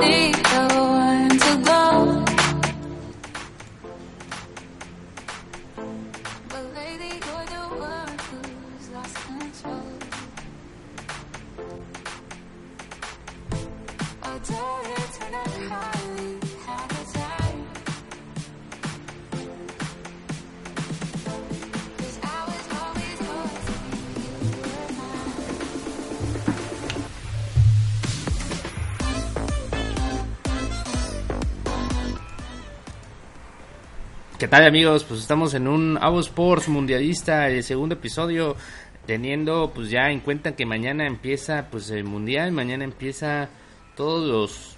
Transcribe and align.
need 0.00 0.36
you. 0.36 0.69
Tal 34.50 34.66
amigos? 34.66 35.04
Pues 35.04 35.20
estamos 35.20 35.54
en 35.54 35.68
un 35.68 35.96
Avo 36.02 36.18
Sports 36.18 36.68
mundialista, 36.68 37.48
el 37.48 37.62
segundo 37.62 37.94
episodio, 37.94 38.56
teniendo 39.06 39.70
pues 39.72 39.90
ya 39.90 40.10
en 40.10 40.18
cuenta 40.18 40.56
que 40.56 40.66
mañana 40.66 41.06
empieza 41.06 41.68
pues 41.70 41.88
el 41.90 42.02
mundial, 42.02 42.50
mañana 42.50 42.82
empieza 42.82 43.48
todos 43.94 44.28
los 44.28 44.76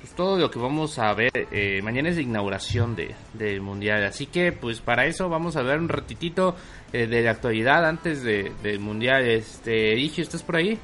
pues, 0.00 0.12
todo 0.14 0.36
lo 0.36 0.50
que 0.50 0.58
vamos 0.58 0.98
a 0.98 1.14
ver, 1.14 1.30
eh, 1.50 1.80
mañana 1.82 2.10
es 2.10 2.18
inauguración 2.18 2.94
de, 2.94 3.14
del 3.32 3.62
mundial, 3.62 4.04
así 4.04 4.26
que 4.26 4.52
pues 4.52 4.82
para 4.82 5.06
eso 5.06 5.30
vamos 5.30 5.56
a 5.56 5.62
ver 5.62 5.78
un 5.78 5.88
ratitito 5.88 6.54
eh, 6.92 7.06
de 7.06 7.22
la 7.22 7.30
actualidad 7.30 7.88
antes 7.88 8.22
de, 8.22 8.52
del 8.62 8.80
mundial, 8.80 9.26
este, 9.26 9.98
Igio, 9.98 10.24
¿estás 10.24 10.42
por 10.42 10.56
ahí? 10.56 10.78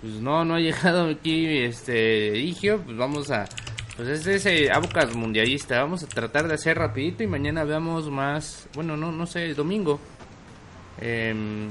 Pues 0.00 0.12
no, 0.14 0.44
no 0.44 0.54
ha 0.54 0.60
llegado 0.60 1.08
aquí 1.08 1.58
este 1.58 2.38
Igio, 2.38 2.80
pues 2.84 2.96
vamos 2.96 3.32
a 3.32 3.46
pues 3.96 4.26
es 4.26 4.46
el 4.46 4.70
Abocas 4.70 5.14
Mundialista. 5.14 5.80
Vamos 5.80 6.02
a 6.02 6.06
tratar 6.06 6.46
de 6.48 6.54
hacer 6.54 6.76
rapidito 6.78 7.22
y 7.22 7.26
mañana 7.26 7.64
veamos 7.64 8.10
más. 8.10 8.68
Bueno, 8.74 8.96
no, 8.96 9.10
no 9.10 9.26
sé, 9.26 9.46
el 9.46 9.56
domingo. 9.56 9.98
Em, 11.00 11.68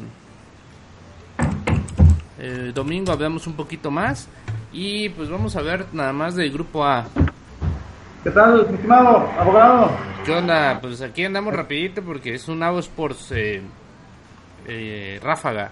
el 2.40 2.74
domingo 2.74 3.12
hablamos 3.12 3.46
un 3.46 3.54
poquito 3.54 3.92
más. 3.92 4.28
Y 4.74 5.10
pues 5.10 5.30
vamos 5.30 5.56
a 5.56 5.62
ver 5.62 5.86
nada 5.94 6.14
más 6.14 6.36
del 6.36 6.52
grupo 6.52 6.84
A. 6.84 7.06
¿Qué 8.24 8.32
tal, 8.32 8.68
estimado 8.72 9.30
abogado? 9.40 9.92
¿Qué 10.26 10.32
onda? 10.32 10.80
Pues 10.82 11.02
aquí 11.02 11.24
andamos 11.24 11.54
rapidito 11.54 12.02
porque 12.02 12.34
es 12.34 12.48
un 12.48 12.64
Avo 12.64 12.80
Sports 12.80 13.32
eh, 13.34 13.62
eh, 14.68 15.20
ráfaga. 15.22 15.72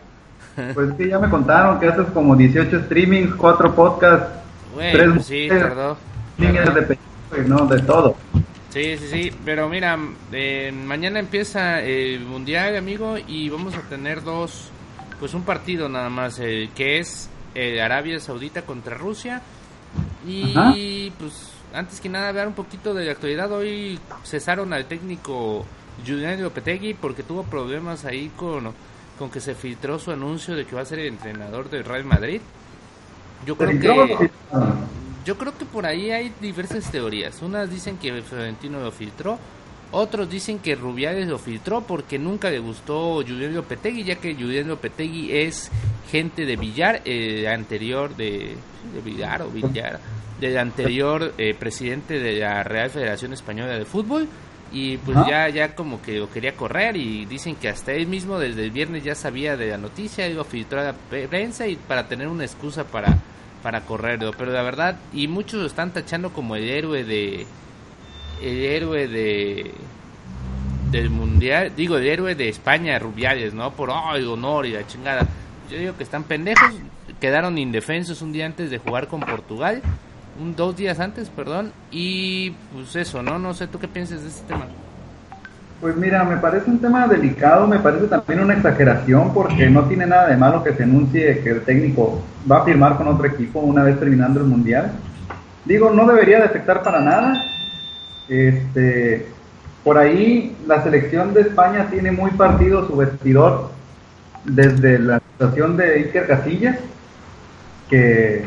Pues 0.75 0.91
sí, 0.99 1.09
ya 1.09 1.17
me 1.17 1.27
contaron 1.31 1.79
que 1.79 1.87
haces 1.87 2.05
como 2.13 2.35
18 2.35 2.83
streamings, 2.83 3.33
4 3.33 3.73
podcasts, 3.73 4.27
Güey, 4.75 4.91
Tres 4.91 5.09
pues 5.15 5.25
sí, 5.25 5.47
tardó. 5.49 5.97
De 6.51 6.97
¿no? 7.47 7.65
De 7.65 7.81
todo. 7.81 8.15
Sí, 8.69 8.97
sí, 8.97 9.07
sí, 9.07 9.31
pero 9.45 9.69
mira, 9.69 9.97
eh, 10.31 10.71
mañana 10.71 11.19
empieza 11.19 11.79
el 11.81 12.21
mundial, 12.21 12.75
amigo, 12.75 13.17
y 13.27 13.49
vamos 13.49 13.75
a 13.75 13.81
tener 13.81 14.23
dos, 14.23 14.69
pues 15.19 15.33
un 15.35 15.43
partido 15.43 15.87
nada 15.89 16.09
más, 16.09 16.39
eh, 16.39 16.69
que 16.75 16.97
es 16.97 17.29
eh, 17.53 17.81
Arabia 17.81 18.19
Saudita 18.19 18.63
contra 18.63 18.97
Rusia. 18.97 19.41
Y 20.25 20.57
Ajá. 20.57 20.73
pues 21.19 21.51
antes 21.73 21.99
que 21.99 22.09
nada, 22.09 22.31
ver 22.31 22.47
un 22.47 22.53
poquito 22.53 22.93
de 22.93 23.05
la 23.05 23.11
actualidad. 23.11 23.51
Hoy 23.51 23.99
cesaron 24.23 24.73
al 24.73 24.85
técnico 24.85 25.65
Julián 26.05 26.41
Lopetegui 26.41 26.93
porque 26.93 27.23
tuvo 27.23 27.43
problemas 27.43 28.05
ahí 28.05 28.31
con, 28.35 28.73
con 29.19 29.29
que 29.29 29.39
se 29.39 29.55
filtró 29.55 29.99
su 29.99 30.11
anuncio 30.11 30.55
de 30.55 30.65
que 30.65 30.75
va 30.75 30.81
a 30.81 30.85
ser 30.85 30.99
el 30.99 31.07
entrenador 31.07 31.69
del 31.69 31.83
Real 31.83 32.05
Madrid. 32.05 32.41
Yo 33.45 33.55
creo 33.57 34.07
que... 34.07 34.29
Yo 35.25 35.37
creo 35.37 35.57
que 35.57 35.65
por 35.65 35.85
ahí 35.85 36.11
hay 36.11 36.33
diversas 36.41 36.91
teorías. 36.91 37.41
Unas 37.41 37.69
dicen 37.69 37.97
que 37.97 38.21
Florentino 38.21 38.79
lo 38.79 38.91
filtró, 38.91 39.39
otros 39.91 40.29
dicen 40.29 40.59
que 40.59 40.75
Rubiales 40.75 41.27
lo 41.27 41.37
filtró 41.37 41.81
porque 41.81 42.17
nunca 42.17 42.49
le 42.49 42.59
gustó 42.59 43.15
Julián 43.17 43.53
Lopetegui, 43.53 44.03
ya 44.03 44.15
que 44.15 44.33
Julián 44.33 44.67
Lopetegui 44.67 45.31
es 45.31 45.71
gente 46.09 46.45
de 46.45 46.55
Villar, 46.55 47.01
eh, 47.05 47.47
anterior 47.47 48.15
de, 48.15 48.55
de 48.93 49.01
Villar 49.03 49.43
o 49.43 49.49
Villar, 49.49 49.99
del 50.41 50.57
anterior 50.57 51.33
eh, 51.37 51.53
presidente 51.53 52.19
de 52.19 52.39
la 52.39 52.63
Real 52.63 52.89
Federación 52.89 53.33
Española 53.33 53.77
de 53.77 53.85
Fútbol. 53.85 54.27
Y 54.71 54.97
pues 54.97 55.15
ya, 55.27 55.47
ya 55.49 55.75
como 55.75 56.01
que 56.01 56.17
lo 56.17 56.31
quería 56.31 56.55
correr 56.55 56.97
y 56.97 57.25
dicen 57.25 57.55
que 57.55 57.69
hasta 57.69 57.91
él 57.91 58.07
mismo 58.07 58.39
desde 58.39 58.63
el 58.63 58.71
viernes 58.71 59.03
ya 59.03 59.13
sabía 59.13 59.55
de 59.55 59.67
la 59.67 59.77
noticia, 59.77 60.27
iba 60.27 60.41
a 60.41 60.45
filtrar 60.45 60.87
a 60.87 60.91
la 60.93 61.27
prensa 61.27 61.67
y 61.67 61.75
para 61.75 62.07
tener 62.07 62.27
una 62.27 62.43
excusa 62.43 62.83
para, 62.83 63.15
para 63.63 63.81
correrlo. 63.81 64.31
Pero 64.37 64.51
la 64.51 64.61
verdad, 64.61 64.97
y 65.13 65.27
muchos 65.27 65.61
lo 65.61 65.65
están 65.65 65.91
tachando 65.91 66.31
como 66.31 66.55
el 66.55 66.69
héroe 66.69 67.03
de... 67.03 67.47
El 68.41 68.65
héroe 68.65 69.07
de... 69.07 69.71
Del 70.91 71.09
mundial, 71.09 71.71
digo, 71.75 71.97
el 71.97 72.05
héroe 72.05 72.35
de 72.35 72.49
España, 72.49 72.99
Rubiales, 72.99 73.55
¿no? 73.55 73.71
Por, 73.71 73.89
ay, 73.91 74.23
honor 74.25 74.67
y 74.67 74.73
la 74.73 74.85
chingada. 74.85 75.25
Yo 75.71 75.79
digo 75.79 75.97
que 75.97 76.03
están 76.03 76.23
pendejos, 76.23 76.69
quedaron 77.19 77.57
indefensos 77.57 78.21
un 78.21 78.31
día 78.31 78.45
antes 78.45 78.69
de 78.69 78.77
jugar 78.77 79.07
con 79.07 79.21
Portugal, 79.21 79.81
un 80.39 80.55
dos 80.55 80.75
días 80.75 80.99
antes, 80.99 81.29
perdón, 81.29 81.71
y 81.89 82.51
pues 82.73 82.95
eso, 82.95 83.23
¿no? 83.23 83.39
No 83.39 83.55
sé, 83.55 83.65
¿tú 83.65 83.79
qué 83.79 83.87
piensas 83.87 84.21
de 84.21 84.27
este 84.27 84.45
tema? 84.45 84.67
Pues 85.83 85.97
mira, 85.97 86.23
me 86.23 86.37
parece 86.37 86.71
un 86.71 86.79
tema 86.79 87.05
delicado, 87.07 87.67
me 87.67 87.77
parece 87.77 88.05
también 88.05 88.39
una 88.39 88.53
exageración 88.53 89.33
porque 89.33 89.69
no 89.69 89.83
tiene 89.83 90.05
nada 90.05 90.29
de 90.29 90.37
malo 90.37 90.63
que 90.63 90.73
se 90.73 90.83
anuncie 90.83 91.39
que 91.39 91.49
el 91.49 91.61
técnico 91.63 92.21
va 92.49 92.59
a 92.59 92.63
firmar 92.63 92.95
con 92.95 93.09
otro 93.09 93.25
equipo 93.25 93.59
una 93.59 93.83
vez 93.83 93.99
terminando 93.99 94.39
el 94.39 94.45
mundial. 94.45 94.93
Digo, 95.65 95.91
no 95.91 96.07
debería 96.07 96.37
de 96.37 96.45
afectar 96.45 96.81
para 96.83 97.01
nada. 97.01 97.43
Este, 98.29 99.27
por 99.83 99.97
ahí 99.97 100.55
la 100.65 100.81
selección 100.83 101.33
de 101.33 101.41
España 101.41 101.87
tiene 101.91 102.13
muy 102.13 102.31
partido 102.31 102.87
su 102.87 102.95
vestidor 102.95 103.71
desde 104.45 104.99
la 104.99 105.19
situación 105.33 105.75
de 105.75 105.95
Iker 105.95 106.27
Casillas, 106.27 106.77
que 107.89 108.45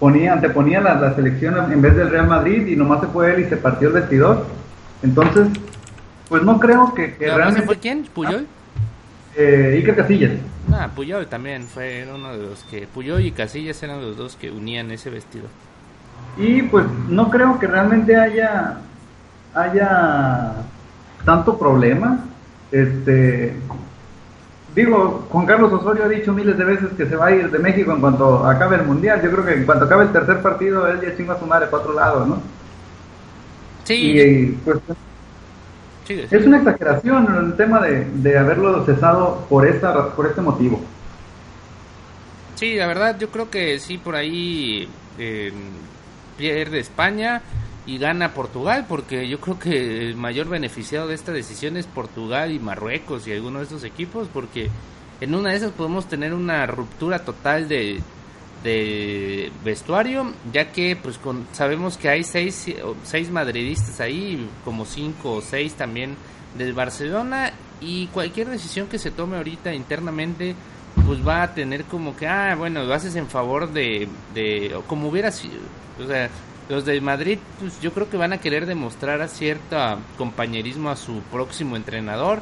ponía, 0.00 0.32
anteponía 0.32 0.80
la, 0.80 0.94
la 0.94 1.14
selección 1.14 1.70
en 1.70 1.82
vez 1.82 1.94
del 1.94 2.08
Real 2.08 2.28
Madrid 2.28 2.66
y 2.66 2.76
nomás 2.76 3.02
se 3.02 3.08
fue 3.08 3.34
él 3.34 3.40
y 3.40 3.44
se 3.44 3.58
partió 3.58 3.88
el 3.88 3.94
vestidor. 3.94 4.46
Entonces, 5.02 5.48
pues 6.34 6.42
no 6.42 6.58
creo 6.58 6.92
que, 6.94 7.14
que 7.14 7.28
¿No, 7.28 7.38
no 7.44 7.52
se 7.52 7.62
realmente... 7.62 7.62
fue 7.62 7.78
quién? 7.78 8.08
¿Puyol? 8.12 8.48
Eh, 9.36 9.74
Iker 9.78 9.94
Casillas. 9.94 10.32
Ah, 10.72 10.90
Puyol 10.92 11.28
también 11.28 11.68
fue 11.68 12.08
uno 12.12 12.36
de 12.36 12.42
los 12.44 12.64
que... 12.64 12.88
Puyol 12.88 13.24
y 13.24 13.30
Casillas 13.30 13.80
eran 13.84 14.00
los 14.00 14.16
dos 14.16 14.34
que 14.34 14.50
unían 14.50 14.90
ese 14.90 15.10
vestido. 15.10 15.46
Y 16.36 16.62
pues 16.62 16.86
no 17.08 17.30
creo 17.30 17.56
que 17.60 17.68
realmente 17.68 18.16
haya 18.16 18.80
haya 19.54 20.54
tanto 21.24 21.56
problema. 21.56 22.24
Este 22.72 23.56
digo, 24.74 25.28
Juan 25.30 25.46
Carlos 25.46 25.72
Osorio 25.72 26.04
ha 26.04 26.08
dicho 26.08 26.32
miles 26.32 26.58
de 26.58 26.64
veces 26.64 26.88
que 26.96 27.06
se 27.06 27.14
va 27.14 27.26
a 27.26 27.32
ir 27.32 27.48
de 27.48 27.58
México 27.60 27.92
en 27.92 28.00
cuanto 28.00 28.44
acabe 28.44 28.74
el 28.74 28.84
mundial. 28.84 29.22
Yo 29.22 29.30
creo 29.30 29.44
que 29.44 29.54
en 29.54 29.66
cuanto 29.66 29.84
acabe 29.84 30.02
el 30.06 30.12
tercer 30.12 30.42
partido 30.42 30.88
él 30.88 31.00
ya 31.00 31.16
chinga 31.16 31.34
a 31.34 31.38
su 31.38 31.46
madre 31.46 31.68
para 31.68 31.84
otro 31.84 31.92
lado, 31.94 32.26
¿no? 32.26 32.42
Sí, 33.84 33.94
Y, 33.94 34.20
y, 34.20 34.62
es 36.08 36.46
una 36.46 36.58
exageración 36.58 37.26
el 37.34 37.56
tema 37.56 37.80
de, 37.80 38.04
de 38.04 38.38
haberlo 38.38 38.84
cesado 38.84 39.46
por 39.48 39.66
esta 39.66 40.14
por 40.14 40.26
este 40.26 40.40
motivo. 40.40 40.80
Sí, 42.54 42.76
la 42.76 42.86
verdad, 42.86 43.18
yo 43.18 43.30
creo 43.30 43.50
que 43.50 43.78
sí, 43.80 43.98
por 43.98 44.14
ahí 44.14 44.88
eh, 45.18 45.52
pierde 46.38 46.78
España 46.78 47.42
y 47.86 47.98
gana 47.98 48.32
Portugal, 48.32 48.86
porque 48.88 49.28
yo 49.28 49.40
creo 49.40 49.58
que 49.58 50.08
el 50.08 50.16
mayor 50.16 50.48
beneficiado 50.48 51.08
de 51.08 51.14
esta 51.14 51.32
decisión 51.32 51.76
es 51.76 51.86
Portugal 51.86 52.52
y 52.52 52.58
Marruecos 52.58 53.26
y 53.26 53.32
alguno 53.32 53.58
de 53.58 53.64
estos 53.64 53.84
equipos, 53.84 54.28
porque 54.32 54.70
en 55.20 55.34
una 55.34 55.50
de 55.50 55.56
esas 55.56 55.72
podemos 55.72 56.06
tener 56.08 56.32
una 56.32 56.64
ruptura 56.66 57.18
total 57.18 57.68
de, 57.68 58.00
de 58.64 59.52
vestuario, 59.62 60.32
ya 60.52 60.72
que 60.72 60.96
pues 60.96 61.18
con, 61.18 61.46
sabemos 61.52 61.96
que 61.96 62.08
hay 62.08 62.24
seis, 62.24 62.66
seis 63.04 63.30
madridistas 63.30 64.00
ahí, 64.00 64.48
como 64.64 64.84
cinco 64.84 65.34
o 65.34 65.40
seis 65.40 65.74
también 65.74 66.16
del 66.58 66.72
Barcelona, 66.72 67.52
y 67.80 68.08
cualquier 68.08 68.48
decisión 68.48 68.88
que 68.88 68.98
se 68.98 69.12
tome 69.12 69.36
ahorita 69.36 69.72
internamente 69.74 70.56
pues 71.06 71.26
va 71.26 71.42
a 71.42 71.54
tener 71.54 71.84
como 71.84 72.16
que, 72.16 72.26
ah, 72.26 72.54
bueno, 72.56 72.82
lo 72.82 72.94
haces 72.94 73.14
en 73.16 73.28
favor 73.28 73.72
de, 73.72 74.08
de 74.32 74.74
como 74.86 75.08
hubiera 75.08 75.30
sido, 75.30 75.60
o 76.02 76.06
sea, 76.06 76.30
los 76.68 76.84
de 76.86 77.00
Madrid, 77.00 77.38
pues 77.60 77.78
yo 77.80 77.92
creo 77.92 78.08
que 78.08 78.16
van 78.16 78.32
a 78.32 78.38
querer 78.38 78.64
demostrar 78.64 79.20
a 79.20 79.28
cierto 79.28 79.76
compañerismo 80.16 80.88
a 80.88 80.96
su 80.96 81.20
próximo 81.30 81.76
entrenador. 81.76 82.40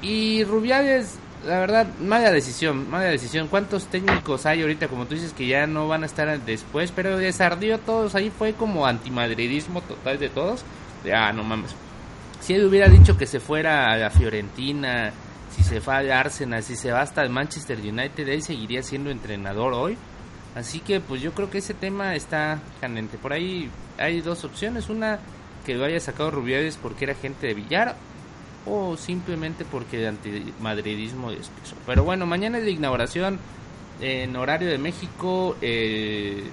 Y 0.00 0.44
Rubiales, 0.44 1.18
la 1.46 1.60
verdad, 1.60 1.86
mala 2.00 2.30
decisión, 2.30 2.90
mala 2.90 3.06
decisión. 3.06 3.48
¿Cuántos 3.48 3.86
técnicos 3.86 4.46
hay 4.46 4.62
ahorita, 4.62 4.88
como 4.88 5.06
tú 5.06 5.14
dices, 5.14 5.32
que 5.32 5.46
ya 5.46 5.66
no 5.66 5.88
van 5.88 6.02
a 6.02 6.06
estar 6.06 6.40
después? 6.40 6.92
Pero 6.94 7.16
desardió 7.16 7.78
todos, 7.78 8.14
ahí 8.14 8.30
fue 8.30 8.54
como 8.54 8.86
antimadridismo 8.86 9.80
total 9.82 10.18
de 10.18 10.28
todos. 10.28 10.64
De, 11.04 11.14
ah, 11.14 11.32
no 11.32 11.44
mames. 11.44 11.74
Si 12.40 12.54
él 12.54 12.66
hubiera 12.66 12.88
dicho 12.88 13.16
que 13.16 13.26
se 13.26 13.40
fuera 13.40 13.92
a 13.92 13.96
la 13.96 14.10
Fiorentina, 14.10 15.12
si 15.54 15.62
se 15.62 15.80
va 15.80 15.98
al 15.98 16.10
Arsenal, 16.10 16.62
si 16.62 16.76
se 16.76 16.92
va 16.92 17.02
hasta 17.02 17.22
el 17.22 17.30
Manchester 17.30 17.78
United, 17.78 18.28
él 18.28 18.42
seguiría 18.42 18.82
siendo 18.82 19.10
entrenador 19.10 19.74
hoy. 19.74 19.96
Así 20.54 20.80
que 20.80 21.00
pues 21.00 21.20
yo 21.20 21.32
creo 21.32 21.50
que 21.50 21.58
ese 21.58 21.74
tema 21.74 22.14
está 22.14 22.60
candente. 22.80 23.18
Por 23.18 23.32
ahí 23.32 23.70
hay 23.96 24.20
dos 24.20 24.44
opciones, 24.44 24.88
una 24.88 25.18
que 25.64 25.74
lo 25.74 25.84
haya 25.84 26.00
sacado 26.00 26.30
Rubiales 26.30 26.78
porque 26.80 27.04
era 27.04 27.14
gente 27.14 27.46
de 27.46 27.54
Villar 27.54 27.96
o 28.66 28.96
simplemente 28.96 29.64
porque 29.64 30.00
el 30.00 30.08
antimadridismo 30.08 31.30
despeso. 31.30 31.76
Pero 31.86 32.04
bueno, 32.04 32.26
mañana 32.26 32.58
es 32.58 32.64
de 32.64 32.72
inauguración 32.72 33.38
en 34.00 34.36
horario 34.36 34.68
de 34.68 34.78
México. 34.78 35.56
Eh, 35.62 36.44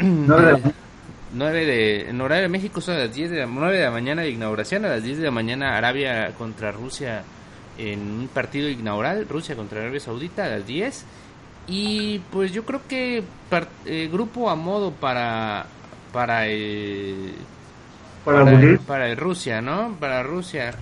No, 0.00 0.36
de- 0.38 0.62
9 1.32 1.64
de, 1.66 2.10
en 2.10 2.20
horario 2.20 2.42
de 2.44 2.48
México 2.48 2.80
son 2.80 2.96
a 2.96 2.98
las 3.00 3.14
10 3.14 3.30
de 3.30 3.38
la, 3.38 3.46
9 3.46 3.76
de 3.78 3.84
la 3.84 3.90
mañana 3.90 4.22
de 4.22 4.30
inauguración, 4.30 4.84
a 4.84 4.88
las 4.88 5.02
10 5.02 5.18
de 5.18 5.24
la 5.24 5.30
mañana 5.30 5.76
Arabia 5.76 6.32
contra 6.36 6.72
Rusia 6.72 7.22
en 7.78 8.00
un 8.00 8.28
partido 8.28 8.68
inaugural, 8.68 9.26
Rusia 9.28 9.56
contra 9.56 9.80
Arabia 9.80 10.00
Saudita 10.00 10.44
a 10.44 10.48
las 10.48 10.66
10. 10.66 11.04
Y 11.66 12.18
pues 12.32 12.52
yo 12.52 12.64
creo 12.64 12.80
que 12.88 13.22
par- 13.48 13.68
eh, 13.86 14.08
grupo 14.12 14.50
a 14.50 14.56
modo 14.56 14.90
para 14.92 15.66
para 16.12 16.46
el 16.48 17.32
para 18.24 18.44
para, 18.86 19.14
Rusia, 19.14 19.60
¿no? 19.60 19.96
Para 19.98 20.22
Rusia. 20.22 20.74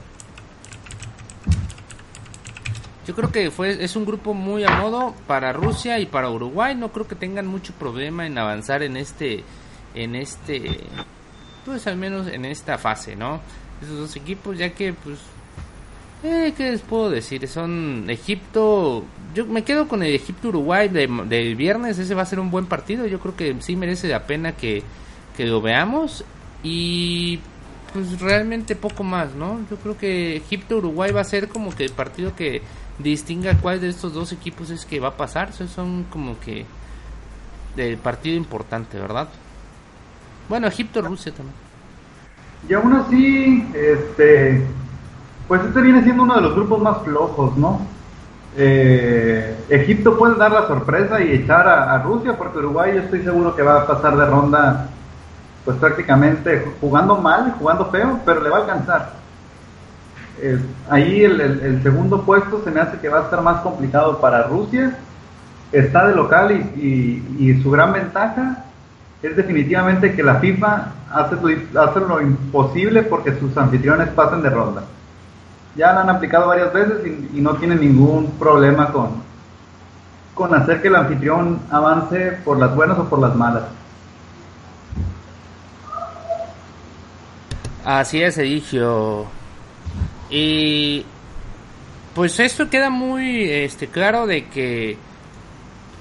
Yo 3.06 3.14
creo 3.14 3.32
que 3.32 3.50
fue 3.50 3.82
es 3.82 3.96
un 3.96 4.04
grupo 4.04 4.34
muy 4.34 4.64
a 4.64 4.70
modo 4.70 5.14
para 5.26 5.52
Rusia 5.52 5.98
y 5.98 6.06
para 6.06 6.28
Uruguay. 6.30 6.74
No 6.74 6.88
creo 6.92 7.08
que 7.08 7.14
tengan 7.14 7.46
mucho 7.46 7.72
problema 7.72 8.26
en 8.26 8.36
avanzar 8.36 8.82
en 8.82 8.96
este 8.96 9.44
en 9.94 10.14
este 10.14 10.80
pues 11.64 11.86
al 11.86 11.96
menos 11.96 12.26
en 12.28 12.44
esta 12.44 12.76
fase, 12.76 13.16
¿no? 13.16 13.40
Esos 13.82 13.96
dos 13.98 14.16
equipos 14.16 14.58
ya 14.58 14.70
que 14.70 14.92
pues 14.92 15.18
eh, 16.22 16.52
¿qué 16.56 16.72
les 16.72 16.80
puedo 16.82 17.08
decir? 17.10 17.46
Son 17.48 18.04
Egipto. 18.10 19.04
Yo 19.34 19.46
me 19.46 19.62
quedo 19.62 19.86
con 19.88 20.02
el 20.02 20.14
Egipto-Uruguay 20.14 20.88
de- 20.88 21.06
del 21.26 21.54
viernes. 21.54 21.98
Ese 21.98 22.14
va 22.14 22.22
a 22.22 22.26
ser 22.26 22.40
un 22.40 22.50
buen 22.50 22.66
partido. 22.66 23.06
Yo 23.06 23.20
creo 23.20 23.36
que 23.36 23.54
sí 23.60 23.76
merece 23.76 24.08
la 24.08 24.26
pena 24.26 24.52
que, 24.52 24.82
que 25.36 25.46
lo 25.46 25.60
veamos. 25.62 26.24
Y 26.62 27.40
pues 27.92 28.20
realmente 28.20 28.76
poco 28.76 29.04
más, 29.04 29.34
¿no? 29.34 29.60
Yo 29.70 29.76
creo 29.76 29.96
que 29.96 30.36
Egipto-Uruguay 30.36 31.12
va 31.12 31.20
a 31.20 31.24
ser 31.24 31.48
como 31.48 31.74
que 31.74 31.84
el 31.84 31.92
partido 31.92 32.34
que 32.34 32.62
distinga 32.98 33.56
cuál 33.58 33.80
de 33.80 33.88
estos 33.88 34.12
dos 34.12 34.32
equipos 34.32 34.70
es 34.70 34.84
que 34.84 35.00
va 35.00 35.08
a 35.08 35.16
pasar. 35.16 35.50
Esos 35.50 35.70
son 35.70 36.04
como 36.04 36.38
que 36.40 36.66
el 37.76 37.96
partido 37.98 38.36
importante, 38.36 38.98
¿verdad? 38.98 39.28
Bueno, 40.48 40.66
Egipto-Rusia 40.66 41.32
también. 41.32 41.54
Y 42.68 42.74
aún 42.74 42.92
así, 42.94 43.66
este, 43.74 44.66
pues 45.46 45.62
este 45.64 45.80
viene 45.80 46.02
siendo 46.02 46.24
uno 46.24 46.34
de 46.34 46.40
los 46.40 46.54
grupos 46.54 46.82
más 46.82 47.02
flojos, 47.02 47.56
¿no? 47.56 47.80
Eh, 48.56 49.56
Egipto 49.68 50.18
puede 50.18 50.34
dar 50.34 50.50
la 50.50 50.66
sorpresa 50.66 51.22
y 51.22 51.32
echar 51.32 51.68
a 51.68 52.02
Rusia, 52.02 52.36
porque 52.36 52.58
Uruguay 52.58 52.92
yo 52.94 53.02
estoy 53.02 53.22
seguro 53.22 53.54
que 53.54 53.62
va 53.62 53.82
a 53.82 53.86
pasar 53.86 54.16
de 54.16 54.26
ronda, 54.26 54.88
pues 55.68 55.76
prácticamente 55.80 56.64
jugando 56.80 57.18
mal, 57.18 57.54
jugando 57.58 57.90
feo, 57.90 58.20
pero 58.24 58.40
le 58.40 58.48
va 58.48 58.56
a 58.56 58.60
alcanzar. 58.62 59.10
Eh, 60.40 60.58
ahí 60.88 61.22
el, 61.24 61.82
segundo 61.82 62.22
puesto 62.22 62.64
se 62.64 62.70
me 62.70 62.80
hace 62.80 62.96
que 62.98 63.10
va 63.10 63.18
a 63.18 63.22
estar 63.24 63.42
más 63.42 63.60
complicado 63.60 64.18
para 64.18 64.44
Rusia. 64.44 64.96
Está 65.70 66.08
de 66.08 66.14
local 66.14 66.52
y, 66.52 66.80
y- 66.82 67.50
y 67.50 67.62
su 67.62 67.70
gran 67.70 67.92
ventaja 67.92 68.64
es 69.22 69.36
definitivamente 69.36 70.14
que 70.16 70.22
la 70.22 70.36
FIFA 70.36 70.86
hace 71.12 72.00
lo, 72.00 72.22
imposible 72.22 73.02
porque 73.02 73.38
sus 73.38 73.54
anfitriones 73.58 74.08
pasen 74.08 74.40
de 74.40 74.48
ronda. 74.48 74.84
Ya 75.76 75.92
la 75.92 76.00
han 76.00 76.08
aplicado 76.08 76.46
varias 76.46 76.72
veces 76.72 77.06
y, 77.06 77.36
y 77.36 77.40
no 77.42 77.56
tienen 77.56 77.80
ningún 77.80 78.38
problema 78.38 78.90
con, 78.90 79.22
con 80.34 80.54
hacer 80.54 80.80
que 80.80 80.88
el 80.88 80.96
anfitrión 80.96 81.60
avance 81.70 82.38
por 82.42 82.58
las 82.58 82.74
buenas 82.74 82.98
o 82.98 83.04
por 83.04 83.18
las 83.18 83.36
malas. 83.36 83.64
Así 87.84 88.22
es, 88.22 88.38
Eligio. 88.38 89.26
Y 90.30 91.04
pues 92.14 92.38
esto 92.40 92.68
queda 92.68 92.90
muy 92.90 93.48
este 93.48 93.86
claro 93.86 94.26
de 94.26 94.46
que 94.46 94.96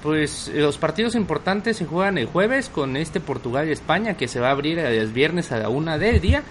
pues 0.02 0.50
los 0.54 0.78
partidos 0.78 1.14
importantes 1.14 1.76
se 1.76 1.86
juegan 1.86 2.18
el 2.18 2.26
jueves 2.26 2.68
con 2.68 2.96
este 2.96 3.20
Portugal 3.20 3.68
y 3.68 3.72
España 3.72 4.14
que 4.14 4.28
se 4.28 4.40
va 4.40 4.48
a 4.48 4.52
abrir 4.52 4.78
el 4.78 5.12
viernes 5.12 5.50
a 5.52 5.58
la 5.58 5.68
una 5.68 5.98
del 5.98 6.20
día. 6.20 6.42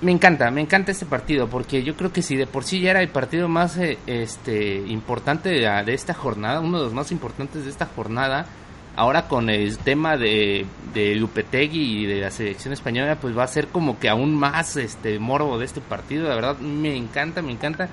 Me 0.00 0.12
encanta, 0.12 0.50
me 0.50 0.60
encanta 0.60 0.92
este 0.92 1.06
partido 1.06 1.48
porque 1.48 1.82
yo 1.82 1.96
creo 1.96 2.12
que 2.12 2.20
si 2.20 2.36
de 2.36 2.46
por 2.46 2.64
sí 2.64 2.80
ya 2.80 2.90
era 2.90 3.00
el 3.00 3.08
partido 3.08 3.48
más 3.48 3.78
eh, 3.78 3.98
este 4.06 4.76
importante 4.86 5.48
de, 5.48 5.94
esta 5.94 6.12
jornada, 6.12 6.60
uno 6.60 6.78
de 6.78 6.84
los 6.84 6.92
más 6.92 7.10
importantes 7.10 7.64
de 7.64 7.70
esta 7.70 7.86
jornada, 7.86 8.46
ahora 8.96 9.28
con 9.28 9.50
el 9.50 9.78
tema 9.78 10.16
de, 10.16 10.66
de 10.92 11.14
Lupetegui 11.16 12.02
y 12.02 12.06
de 12.06 12.20
la 12.20 12.30
selección 12.30 12.72
española, 12.72 13.18
pues 13.20 13.36
va 13.36 13.44
a 13.44 13.48
ser 13.48 13.68
como 13.68 13.98
que 13.98 14.08
aún 14.08 14.34
más 14.34 14.76
este 14.76 15.18
morbo 15.18 15.58
de 15.58 15.64
este 15.64 15.80
partido. 15.80 16.28
La 16.28 16.34
verdad, 16.34 16.58
me 16.58 16.96
encanta, 16.96 17.42
me 17.42 17.52
encanta. 17.52 17.88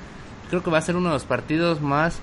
Creo 0.50 0.64
que 0.64 0.72
va 0.72 0.78
a 0.78 0.82
ser 0.82 0.96
uno 0.96 1.10
de 1.10 1.14
los 1.14 1.26
partidos 1.26 1.82
más 1.82 2.20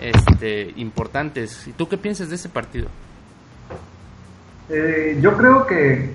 este 0.00 0.72
importantes. 0.76 1.66
¿Y 1.66 1.72
tú 1.72 1.88
qué 1.88 1.96
piensas 1.96 2.28
de 2.28 2.36
ese 2.36 2.48
partido? 2.48 2.88
Eh, 4.68 5.18
yo 5.20 5.36
creo 5.36 5.66
que 5.66 6.14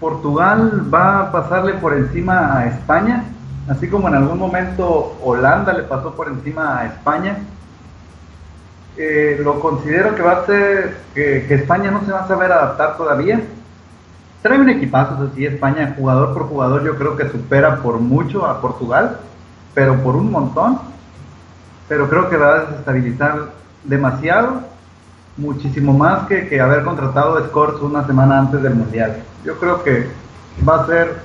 Portugal 0.00 0.92
va 0.92 1.20
a 1.20 1.32
pasarle 1.32 1.74
por 1.74 1.94
encima 1.94 2.58
a 2.58 2.66
España, 2.66 3.24
así 3.68 3.88
como 3.88 4.08
en 4.08 4.14
algún 4.14 4.38
momento 4.38 5.18
Holanda 5.22 5.72
le 5.72 5.84
pasó 5.84 6.14
por 6.14 6.28
encima 6.28 6.80
a 6.80 6.86
España. 6.86 7.38
Eh, 8.96 9.40
lo 9.42 9.58
considero 9.58 10.14
que 10.14 10.22
va 10.22 10.32
a 10.32 10.46
ser 10.46 10.96
que, 11.14 11.46
España 11.54 11.90
no 11.90 12.04
se 12.04 12.12
va 12.12 12.24
a 12.24 12.28
saber 12.28 12.52
adaptar 12.52 12.96
todavía. 12.96 13.40
Trae 14.42 14.58
un 14.58 14.68
equipazo, 14.68 15.14
eso 15.14 15.30
sí, 15.34 15.46
España, 15.46 15.94
jugador 15.96 16.34
por 16.34 16.48
jugador, 16.48 16.84
yo 16.84 16.96
creo 16.96 17.16
que 17.16 17.28
supera 17.30 17.76
por 17.76 18.00
mucho 18.00 18.44
a 18.44 18.60
Portugal, 18.60 19.18
pero 19.74 19.96
por 20.02 20.16
un 20.16 20.30
montón. 20.30 20.80
Pero 21.88 22.08
creo 22.08 22.28
que 22.28 22.36
va 22.36 22.54
a 22.54 22.60
desestabilizar 22.60 23.52
demasiado 23.84 24.62
muchísimo 25.36 25.92
más 25.92 26.26
que, 26.26 26.48
que 26.48 26.60
haber 26.60 26.84
contratado 26.84 27.36
a 27.36 27.44
Scores 27.46 27.80
una 27.80 28.06
semana 28.06 28.38
antes 28.38 28.62
del 28.62 28.74
Mundial. 28.74 29.22
Yo 29.44 29.58
creo 29.58 29.82
que 29.82 30.08
va 30.68 30.82
a 30.82 30.86
ser 30.86 31.16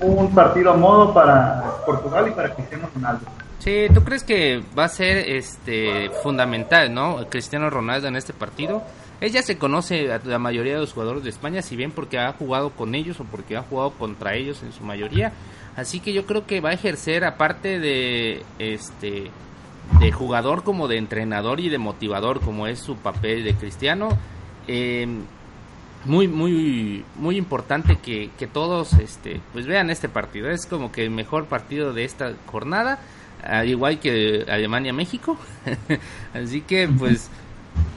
un 0.00 0.34
partido 0.34 0.72
a 0.72 0.76
modo 0.76 1.14
para 1.14 1.62
Portugal 1.86 2.26
y 2.28 2.32
para 2.32 2.54
Cristiano 2.54 2.88
Ronaldo. 2.94 3.26
Sí, 3.58 3.86
¿tú 3.94 4.04
crees 4.04 4.24
que 4.24 4.62
va 4.78 4.84
a 4.84 4.88
ser 4.88 5.16
este 5.30 6.10
fundamental, 6.22 6.92
¿no? 6.92 7.26
Cristiano 7.28 7.70
Ronaldo 7.70 8.08
en 8.08 8.16
este 8.16 8.32
partido. 8.32 8.82
Ella 9.20 9.42
se 9.42 9.56
conoce 9.56 10.12
a 10.12 10.20
la 10.24 10.38
mayoría 10.38 10.74
de 10.74 10.80
los 10.80 10.92
jugadores 10.92 11.24
de 11.24 11.30
España, 11.30 11.62
si 11.62 11.76
bien 11.76 11.92
porque 11.92 12.18
ha 12.18 12.32
jugado 12.32 12.70
con 12.70 12.94
ellos 12.94 13.20
o 13.20 13.24
porque 13.24 13.56
ha 13.56 13.62
jugado 13.62 13.92
contra 13.92 14.34
ellos 14.34 14.62
en 14.62 14.72
su 14.72 14.84
mayoría. 14.84 15.32
Así 15.76 16.00
que 16.00 16.12
yo 16.12 16.26
creo 16.26 16.46
que 16.46 16.60
va 16.60 16.70
a 16.70 16.74
ejercer 16.74 17.24
aparte 17.24 17.80
de 17.80 18.44
este 18.58 19.30
de 20.00 20.12
jugador 20.12 20.62
como 20.62 20.88
de 20.88 20.98
entrenador 20.98 21.60
y 21.60 21.68
de 21.68 21.78
motivador 21.78 22.40
como 22.40 22.66
es 22.66 22.80
su 22.80 22.96
papel 22.96 23.44
de 23.44 23.54
Cristiano. 23.54 24.10
eh, 24.66 25.06
muy 26.04 26.28
muy 26.28 27.04
muy 27.16 27.36
importante 27.36 27.96
que, 27.96 28.30
que 28.38 28.46
todos 28.46 28.92
este 28.94 29.40
pues 29.52 29.66
vean 29.66 29.88
este 29.88 30.08
partido 30.08 30.50
es 30.50 30.66
como 30.66 30.92
que 30.92 31.02
el 31.02 31.10
mejor 31.10 31.46
partido 31.46 31.92
de 31.94 32.04
esta 32.04 32.34
jornada 32.46 32.98
al 33.44 33.68
igual 33.68 34.00
que 34.00 34.44
Alemania 34.48 34.92
México 34.92 35.38
así 36.34 36.60
que 36.62 36.88
pues 36.88 37.30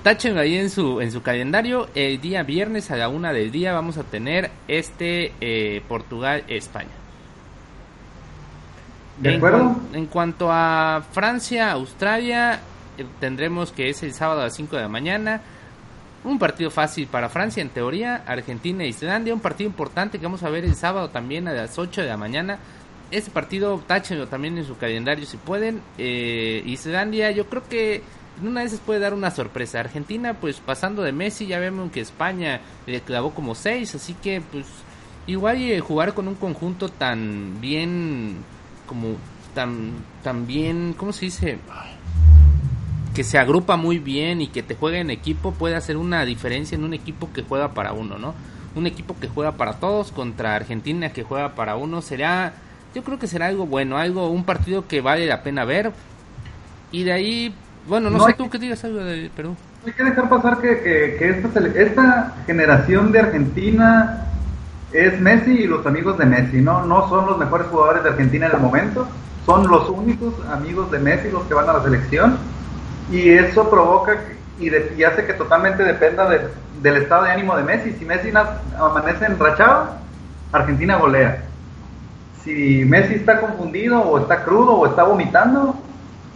táchenlo 0.04 0.42
ahí 0.42 0.58
en 0.58 0.70
su 0.70 1.01
en 1.01 1.12
su 1.12 1.22
calendario 1.22 1.88
el 1.96 2.20
día 2.22 2.44
viernes 2.44 2.92
a 2.92 2.98
la 2.98 3.10
una 3.10 3.34
del 3.34 3.51
día 3.51 3.74
vamos 3.74 3.98
a 3.98 4.04
tener 4.04 4.51
este 4.68 5.34
eh, 5.42 5.82
Portugal 5.88 6.44
España 6.48 6.92
¿De 9.18 9.30
en, 9.30 9.38
acuerdo? 9.38 9.75
en 9.94 10.06
cuanto 10.06 10.50
a 10.51 11.04
Francia, 11.12 11.72
Australia, 11.72 12.60
eh, 12.98 13.06
tendremos 13.20 13.72
que 13.72 13.89
es 13.89 14.04
el 14.04 14.13
sábado 14.13 14.42
a 14.42 14.46
las 14.46 14.56
5 14.56 14.75
de 14.75 14.82
la 14.84 14.89
mañana. 14.89 15.42
Un 16.24 16.38
partido 16.38 16.70
fácil 16.70 17.08
para 17.08 17.30
Francia, 17.30 17.62
en 17.62 17.70
teoría. 17.70 18.24
Argentina 18.27 18.84
e 18.84 18.89
Islandia, 18.89 19.34
un 19.34 19.39
partido 19.39 19.70
importante 19.70 20.20
que 20.20 20.25
vamos 20.25 20.44
a 20.44 20.50
ver 20.50 20.66
el 20.66 20.75
sábado 20.75 21.10
también 21.10 21.48
a 21.48 21.54
las 21.54 21.80
8 21.80 22.01
de 22.01 22.08
la 22.08 22.18
mañana. 22.18 22.60
Este 23.10 23.32
partido, 23.32 23.82
táchenlo 23.88 24.28
también 24.28 24.58
en 24.58 24.66
su 24.66 24.78
calendario 24.78 25.26
si 25.26 25.38
pueden. 25.38 25.82
Eh, 25.98 26.62
Islandia, 26.66 27.32
yo 27.32 27.48
creo 27.48 27.64
que 27.68 28.02
una 28.44 28.62
de 28.62 28.68
esas 28.68 28.80
puede 28.80 29.00
dar 29.00 29.14
una 29.14 29.32
sorpresa. 29.32 29.80
Argentina, 29.80 30.34
pues 30.34 30.60
pasando 30.60 31.04
de 31.04 31.12
Messi, 31.12 31.48
ya 31.48 31.60
vemos 31.60 31.92
que 31.92 32.02
España 32.02 32.62
le 32.86 33.02
clavó 33.02 33.34
como 33.34 33.56
6, 33.56 33.96
así 33.96 34.14
que 34.14 34.42
pues 34.42 34.66
igual 35.28 35.58
eh, 35.62 35.80
jugar 35.80 36.14
con 36.14 36.28
un 36.28 36.36
conjunto 36.36 36.90
tan 36.90 37.60
bien 37.62 38.38
como 38.88 39.18
tan 39.54 39.92
tan 40.24 40.48
bien 40.48 40.94
cómo 40.96 41.12
se 41.12 41.26
dice 41.26 41.58
que 43.14 43.24
se 43.24 43.38
agrupa 43.38 43.76
muy 43.76 44.00
bien 44.00 44.42
y 44.42 44.48
que 44.48 44.64
te 44.64 44.76
juega 44.76 45.00
en 45.00 45.10
equipo 45.10 45.52
puede 45.52 45.76
hacer 45.76 45.98
una 45.98 46.24
diferencia 46.24 46.76
en 46.76 46.84
un 46.84 46.94
equipo 46.94 47.34
que 47.34 47.44
juega 47.44 47.74
para 47.74 47.92
uno 47.92 48.18
no 48.18 48.36
un 48.76 48.88
equipo 48.88 49.18
que 49.20 49.28
juega 49.28 49.54
para 49.54 49.74
todos 49.80 50.12
contra 50.12 50.56
Argentina 50.56 51.10
que 51.10 51.24
juega 51.24 51.56
para 51.56 51.76
uno 51.76 52.02
será 52.02 52.54
yo 52.94 53.03
creo 53.03 53.20
que 53.20 53.27
será 53.27 53.48
algo 53.48 53.65
bueno, 53.65 53.98
algo, 53.98 54.29
un 54.29 54.44
partido 54.44 54.88
que 54.88 55.01
vale 55.01 55.25
la 55.25 55.44
pena 55.44 55.65
ver. 55.65 55.91
Y 56.91 57.03
de 57.03 57.12
ahí, 57.13 57.56
bueno, 57.88 58.10
no, 58.10 58.17
No 58.20 58.25
sé 58.25 58.34
tú 58.34 58.46
que- 58.46 58.51
qué 58.51 58.60
digas 58.60 58.84
algo 58.84 59.00
de 59.03 59.29
Perú. 59.36 59.56
Hay 59.86 59.94
que 59.94 60.03
dejar 60.03 60.29
pasar 60.29 60.58
que, 60.60 60.79
que, 60.82 61.15
que 61.20 61.29
esta, 61.29 61.60
esta 61.79 62.34
generación 62.46 63.12
de 63.12 63.20
Argentina 63.20 64.24
es 64.91 65.20
Messi 65.22 65.51
y 65.51 65.67
los 65.67 65.86
amigos 65.86 66.17
de 66.17 66.25
Messi, 66.25 66.58
¿no? 66.62 66.86
No 66.86 67.08
son 67.10 67.25
los 67.27 67.38
mejores 67.38 67.67
jugadores 67.67 68.03
de 68.03 68.10
Argentina 68.10 68.48
en 68.48 68.53
el 68.56 68.60
momento, 68.62 69.08
son 69.46 69.67
los 69.67 69.89
únicos 69.89 70.34
amigos 70.51 70.91
de 70.91 71.00
Messi 71.00 71.29
los 71.32 71.44
que 71.44 71.53
van 71.53 71.70
a 71.70 71.74
la 71.74 71.84
selección 71.84 72.38
y 73.12 73.29
eso 73.29 73.70
provoca 73.70 74.17
y, 74.60 74.70
de- 74.70 74.94
y 74.98 75.03
hace 75.03 75.25
que 75.25 75.34
totalmente 75.34 75.84
dependa 75.84 76.27
de- 76.29 76.41
del 76.82 76.98
estado 76.98 77.24
de 77.25 77.32
ánimo 77.32 77.56
de 77.56 77.63
Messi. 77.63 77.94
Si 77.94 78.06
Messi 78.06 78.32
na- 78.32 78.60
amanece 78.79 79.25
enrachado, 79.25 79.89
Argentina 80.51 80.98
golea. 80.98 81.44
Si 82.48 82.86
Messi 82.86 83.16
está 83.16 83.42
confundido 83.42 84.00
o 84.00 84.20
está 84.20 84.46
crudo 84.46 84.72
o 84.75 84.86
está 84.88 85.04
vomitando, 85.04 85.75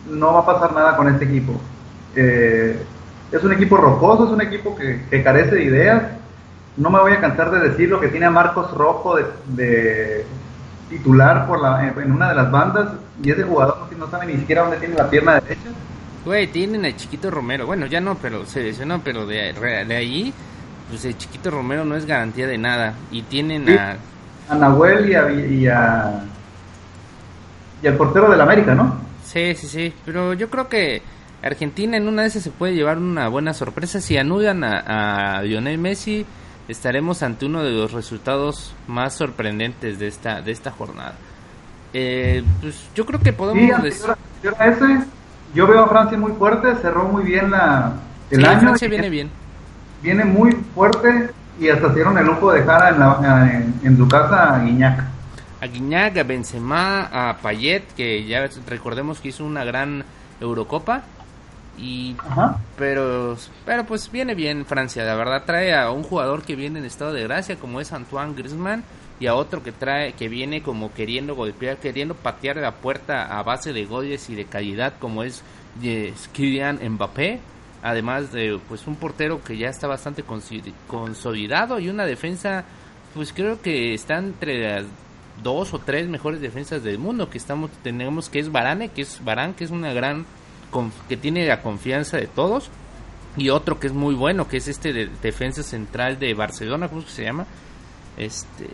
no 0.10 0.34
va 0.34 0.42
a 0.42 0.46
pasar 0.46 0.74
nada 0.74 0.98
con 0.98 1.08
este 1.08 1.24
equipo. 1.24 1.54
Eh, 2.18 2.76
es 3.32 3.44
un 3.46 3.54
equipo 3.54 3.78
rocoso, 3.78 4.26
es 4.26 4.32
un 4.32 4.42
equipo 4.42 4.76
que, 4.76 5.04
que 5.10 5.24
carece 5.24 5.56
de 5.56 5.64
ideas. 5.64 6.04
No 6.76 6.90
me 6.90 7.00
voy 7.00 7.14
a 7.14 7.22
cansar 7.22 7.50
de 7.52 7.70
decir 7.70 7.88
lo 7.88 8.02
que 8.02 8.10
tiene 8.10 8.26
a 8.26 8.30
Marcos 8.30 8.72
Rojo 8.76 9.16
de, 9.16 9.26
de 9.48 10.26
titular 10.90 11.48
por 11.48 11.62
la, 11.62 11.88
en 11.88 12.12
una 12.12 12.28
de 12.30 12.36
las 12.36 12.52
bandas 12.52 12.90
y 13.24 13.32
ese 13.32 13.44
jugador 13.44 13.78
no, 13.90 13.98
no 13.98 14.12
sabe 14.12 14.26
ni 14.26 14.34
siquiera 14.34 14.64
dónde 14.64 14.78
tiene 14.78 14.96
la 14.96 15.10
pierna 15.10 15.36
derecha. 15.36 15.70
Güey, 16.26 16.48
tienen 16.48 16.84
al 16.84 16.98
Chiquito 16.98 17.32
Romero. 17.32 17.66
Bueno, 17.66 17.86
ya 17.86 18.02
no, 18.02 18.16
pero 18.16 18.46
se 18.46 18.62
lesionó, 18.62 19.00
pero 19.02 19.26
de, 19.26 19.54
de 19.88 19.96
ahí, 19.96 20.34
pues 20.90 21.06
el 21.06 21.18
Chiquito 21.18 21.52
Romero 21.52 21.86
no 21.86 21.96
es 21.96 22.06
garantía 22.06 22.48
de 22.48 22.58
nada. 22.58 22.96
Y 23.12 23.22
tienen 23.22 23.66
Sí. 23.66 23.74
a... 23.74 23.96
A 24.52 24.56
Nahuel 24.56 25.10
y 25.10 25.16
a, 25.16 25.32
y 25.32 25.68
a 25.68 26.24
y 27.82 27.88
al 27.88 27.96
portero 27.96 28.30
del 28.30 28.42
América, 28.42 28.76
¿no? 28.76 28.96
Sí, 29.24 29.56
sí, 29.56 29.68
sí. 29.68 29.94
Pero 30.06 30.34
yo 30.34 30.50
creo 30.50 30.68
que 30.68 31.02
Argentina 31.42 31.98
en 31.98 32.08
una 32.08 32.24
de 32.24 32.28
esas 32.28 32.44
se 32.44 32.52
puede 32.52 32.76
llevar 32.76 32.98
una 32.98 33.28
buena 33.30 33.54
sorpresa. 33.54 34.00
Si 34.02 34.18
anudan 34.18 34.64
a, 34.64 35.38
a 35.38 35.42
Lionel 35.42 35.78
Messi, 35.78 36.26
estaremos 36.68 37.24
ante 37.24 37.46
uno 37.46 37.64
de 37.64 37.72
los 37.72 37.92
resultados 37.94 38.76
más 38.88 39.14
sorprendentes 39.16 39.98
de 40.00 40.08
esta, 40.08 40.42
de 40.42 40.52
esta 40.52 40.70
jornada. 40.72 41.14
Eh, 41.94 42.44
pues 42.62 42.90
yo 42.94 43.06
creo 43.06 43.20
que 43.20 43.34
podemos... 43.34 43.82
Des- 43.82 44.04
anterior, 44.06 44.18
anterior 44.36 44.56
a 44.60 44.68
ese, 44.68 45.06
yo 45.56 45.66
veo 45.66 45.84
a 45.86 45.88
Francia 45.88 46.18
muy 46.18 46.34
fuerte, 46.34 46.76
cerró 46.82 47.06
muy 47.06 47.24
bien 47.24 47.52
la, 47.52 47.94
el 48.30 48.42
Sí, 48.42 48.46
año. 48.46 48.60
Francia 48.60 48.88
viene 48.90 49.10
bien. 49.10 49.30
Viene 50.04 50.24
muy 50.26 50.52
fuerte 50.76 51.30
y 51.62 51.70
hasta 51.70 51.88
hicieron 51.90 52.18
el 52.18 52.26
lujo 52.26 52.52
de 52.52 52.60
dejar 52.62 52.94
en, 52.94 53.00
la- 53.00 53.50
en, 53.54 53.74
en 53.84 53.98
su 53.98 54.08
casa 54.08 54.56
a 54.56 54.60
Guiñac. 54.64 55.04
a 55.62 55.68
Guiñac, 55.68 56.18
a 56.18 56.24
Benzema, 56.24 57.04
a 57.30 57.38
Payet, 57.38 57.84
que 57.96 58.26
ya 58.26 58.48
recordemos 58.68 59.20
que 59.22 59.30
hizo 59.30 59.46
una 59.46 59.64
gran 59.64 60.04
Eurocopa. 60.42 61.04
Y 61.78 62.16
Ajá. 62.20 62.58
pero 62.78 63.38
pero 63.66 63.86
pues 63.86 64.12
viene 64.12 64.36
bien 64.36 64.66
Francia, 64.66 65.04
la 65.06 65.16
verdad 65.16 65.44
trae 65.46 65.74
a 65.74 65.90
un 65.92 66.04
jugador 66.04 66.42
que 66.44 66.56
viene 66.56 66.80
en 66.80 66.86
estado 66.86 67.14
de 67.14 67.24
gracia 67.24 67.56
como 67.56 67.80
es 67.80 67.94
Antoine 67.94 68.36
Griezmann 68.36 68.84
y 69.22 69.28
a 69.28 69.36
otro 69.36 69.64
que 69.64 69.72
trae 69.72 70.12
que 70.14 70.28
viene 70.28 70.62
como 70.62 70.94
queriendo 70.94 71.34
golpear, 71.34 71.78
queriendo 71.78 72.14
patear 72.14 72.58
la 72.58 72.72
puerta 72.74 73.38
a 73.40 73.42
base 73.44 73.72
de 73.72 73.86
goles 73.86 74.30
y 74.30 74.36
de 74.36 74.46
calidad 74.46 74.94
como 75.00 75.24
es 75.24 75.44
eh, 75.82 76.14
Kylian 76.34 76.80
Mbappé, 76.88 77.40
además 77.82 78.32
de 78.32 78.60
pues 78.68 78.88
un 78.88 78.96
portero 78.96 79.44
que 79.44 79.58
ya 79.58 79.70
está 79.70 79.88
bastante 79.88 80.24
consolidado 80.88 81.80
y 81.80 81.90
una 81.90 82.06
defensa 82.06 82.66
pues 83.14 83.34
creo 83.34 83.62
que 83.62 83.94
está 83.94 84.18
entre 84.18 84.62
las 84.62 84.86
dos 85.44 85.74
o 85.74 85.80
tres 85.80 86.08
mejores 86.08 86.40
defensas 86.42 86.84
del 86.84 87.00
mundo 87.00 87.30
que 87.30 87.38
estamos 87.38 87.72
tenemos 87.84 88.30
que 88.30 88.40
es 88.40 88.52
Varane, 88.52 88.90
que 88.90 89.02
es 89.02 89.24
Varane, 89.24 89.56
que 89.56 89.64
es 89.64 89.72
una 89.72 89.94
gran 89.94 90.26
que 91.10 91.18
tiene 91.18 91.46
la 91.46 91.62
confianza 91.62 92.18
de 92.18 92.28
todos 92.28 92.70
y 93.36 93.50
otro 93.50 93.80
que 93.80 93.88
es 93.88 93.94
muy 93.94 94.16
bueno, 94.16 94.48
que 94.48 94.58
es 94.58 94.68
este 94.68 94.94
de 94.94 95.10
defensa 95.22 95.64
central 95.64 96.20
de 96.20 96.34
Barcelona, 96.34 96.88
¿cómo 96.88 97.02
se 97.02 97.24
llama? 97.24 97.46
Este 98.18 98.70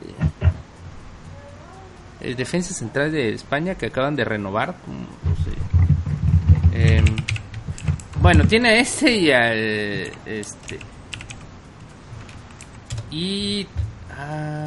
defensa 2.36 2.74
central 2.74 3.12
de 3.12 3.34
España 3.34 3.76
que 3.76 3.88
acaban 3.88 4.16
de 4.16 4.26
renovar, 4.26 4.76
como, 4.84 5.00
no. 5.00 5.57
Bueno, 8.28 8.44
tiene 8.46 8.68
a 8.68 8.76
este 8.80 9.10
y 9.16 9.32
al 9.32 10.12
este 10.26 10.78
y 13.10 13.66
ah, 14.12 14.66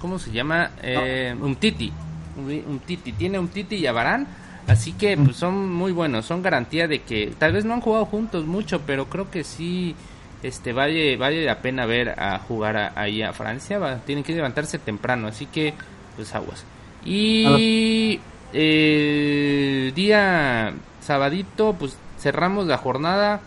¿cómo 0.00 0.18
se 0.18 0.30
llama? 0.30 0.70
Eh, 0.82 1.36
un 1.38 1.56
Titi. 1.56 1.92
Un 2.34 2.80
Titi. 2.86 3.12
Tiene 3.12 3.38
un 3.38 3.48
Titi 3.48 3.76
y 3.76 3.86
a 3.86 3.92
Varane. 3.92 4.24
Así 4.66 4.92
que 4.94 5.18
pues, 5.18 5.36
son 5.36 5.70
muy 5.70 5.92
buenos. 5.92 6.24
Son 6.24 6.40
garantía 6.42 6.88
de 6.88 7.02
que 7.02 7.34
tal 7.38 7.52
vez 7.52 7.66
no 7.66 7.74
han 7.74 7.82
jugado 7.82 8.06
juntos 8.06 8.46
mucho, 8.46 8.80
pero 8.86 9.10
creo 9.10 9.30
que 9.30 9.44
sí 9.44 9.94
este 10.42 10.72
vale 10.72 11.18
vale 11.18 11.44
la 11.44 11.60
pena 11.60 11.84
ver 11.84 12.18
a 12.18 12.38
jugar 12.38 12.78
a- 12.78 12.92
ahí 12.96 13.20
a 13.20 13.34
Francia. 13.34 13.78
Va- 13.78 13.98
tienen 13.98 14.24
que 14.24 14.32
levantarse 14.34 14.78
temprano. 14.78 15.28
Así 15.28 15.44
que 15.44 15.74
pues 16.16 16.34
aguas. 16.34 16.64
Y 17.04 18.18
el 18.52 19.92
día 19.94 20.74
sabadito 21.00 21.74
pues 21.78 21.96
cerramos 22.18 22.66
la 22.66 22.78
jornada. 22.78 23.40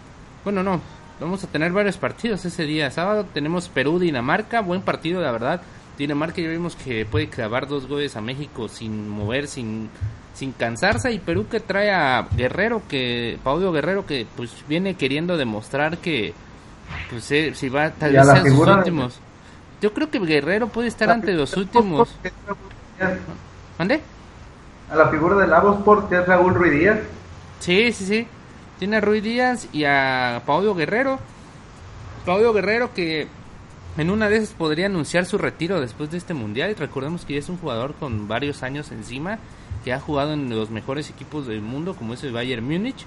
Bueno, 0.43 0.63
no. 0.63 0.81
Vamos 1.19 1.43
a 1.43 1.47
tener 1.47 1.71
varios 1.73 1.97
partidos 1.97 2.45
ese 2.45 2.63
día. 2.63 2.89
Sábado 2.91 3.25
tenemos 3.33 3.67
Perú-Dinamarca. 3.69 4.61
Buen 4.61 4.81
partido, 4.81 5.21
la 5.21 5.31
verdad. 5.31 5.61
Dinamarca 5.97 6.41
ya 6.41 6.47
vimos 6.47 6.77
que 6.77 7.05
puede 7.05 7.27
clavar 7.27 7.67
dos 7.67 7.85
goles 7.87 8.15
a 8.15 8.21
México 8.21 8.69
sin 8.69 9.09
mover, 9.09 9.47
sin, 9.47 9.89
sin 10.33 10.53
cansarse. 10.53 11.11
Y 11.11 11.19
Perú 11.19 11.47
que 11.51 11.59
trae 11.59 11.91
a 11.91 12.25
Guerrero, 12.37 12.81
que 12.87 13.37
Paulo 13.43 13.73
Guerrero, 13.73 14.05
que 14.05 14.25
pues 14.37 14.51
viene 14.69 14.93
queriendo 14.95 15.35
demostrar 15.35 15.97
que 15.97 16.33
pues 17.09 17.29
eh, 17.31 17.51
si 17.53 17.67
va 17.67 17.89
tal 17.91 18.15
a 18.15 18.19
vez 18.19 18.27
la 18.27 18.33
sean 18.33 18.45
sus 18.45 18.51
figura 18.53 18.71
de- 18.73 18.77
últimos. 18.79 19.19
Yo 19.81 19.93
creo 19.93 20.09
que 20.09 20.19
Guerrero 20.19 20.69
puede 20.69 20.87
estar 20.87 21.09
ante 21.09 21.33
los 21.33 21.55
últimos. 21.57 22.15
¿Mande? 23.77 24.01
A 24.89 24.95
la 24.95 25.09
figura 25.09 25.35
del 25.35 25.51
Sport 25.51 26.09
que 26.09 26.15
es 26.15 26.25
Raúl 26.25 26.53
Ruiz 26.55 26.71
Díaz. 26.71 26.99
Sí, 27.59 27.91
sí, 27.91 28.05
sí. 28.05 28.27
Tiene 28.79 28.97
a 28.97 29.01
Ruiz 29.01 29.23
Díaz 29.23 29.67
y 29.71 29.83
a 29.85 30.41
Paulo 30.45 30.73
Guerrero. 30.73 31.19
Paulo 32.25 32.53
Guerrero 32.53 32.93
que 32.93 33.27
en 33.97 34.09
una 34.09 34.29
de 34.29 34.37
esas 34.37 34.53
podría 34.53 34.85
anunciar 34.85 35.25
su 35.25 35.37
retiro 35.37 35.79
después 35.81 36.09
de 36.09 36.17
este 36.17 36.33
mundial. 36.33 36.75
Recordemos 36.77 37.25
que 37.25 37.33
ya 37.33 37.39
es 37.39 37.49
un 37.49 37.57
jugador 37.57 37.93
con 37.95 38.27
varios 38.27 38.63
años 38.63 38.91
encima, 38.91 39.37
que 39.83 39.93
ha 39.93 39.99
jugado 39.99 40.33
en 40.33 40.49
los 40.49 40.69
mejores 40.69 41.09
equipos 41.09 41.45
del 41.45 41.61
mundo, 41.61 41.95
como 41.95 42.13
es 42.13 42.23
el 42.23 42.31
Bayern 42.31 42.65
Múnich. 42.65 43.05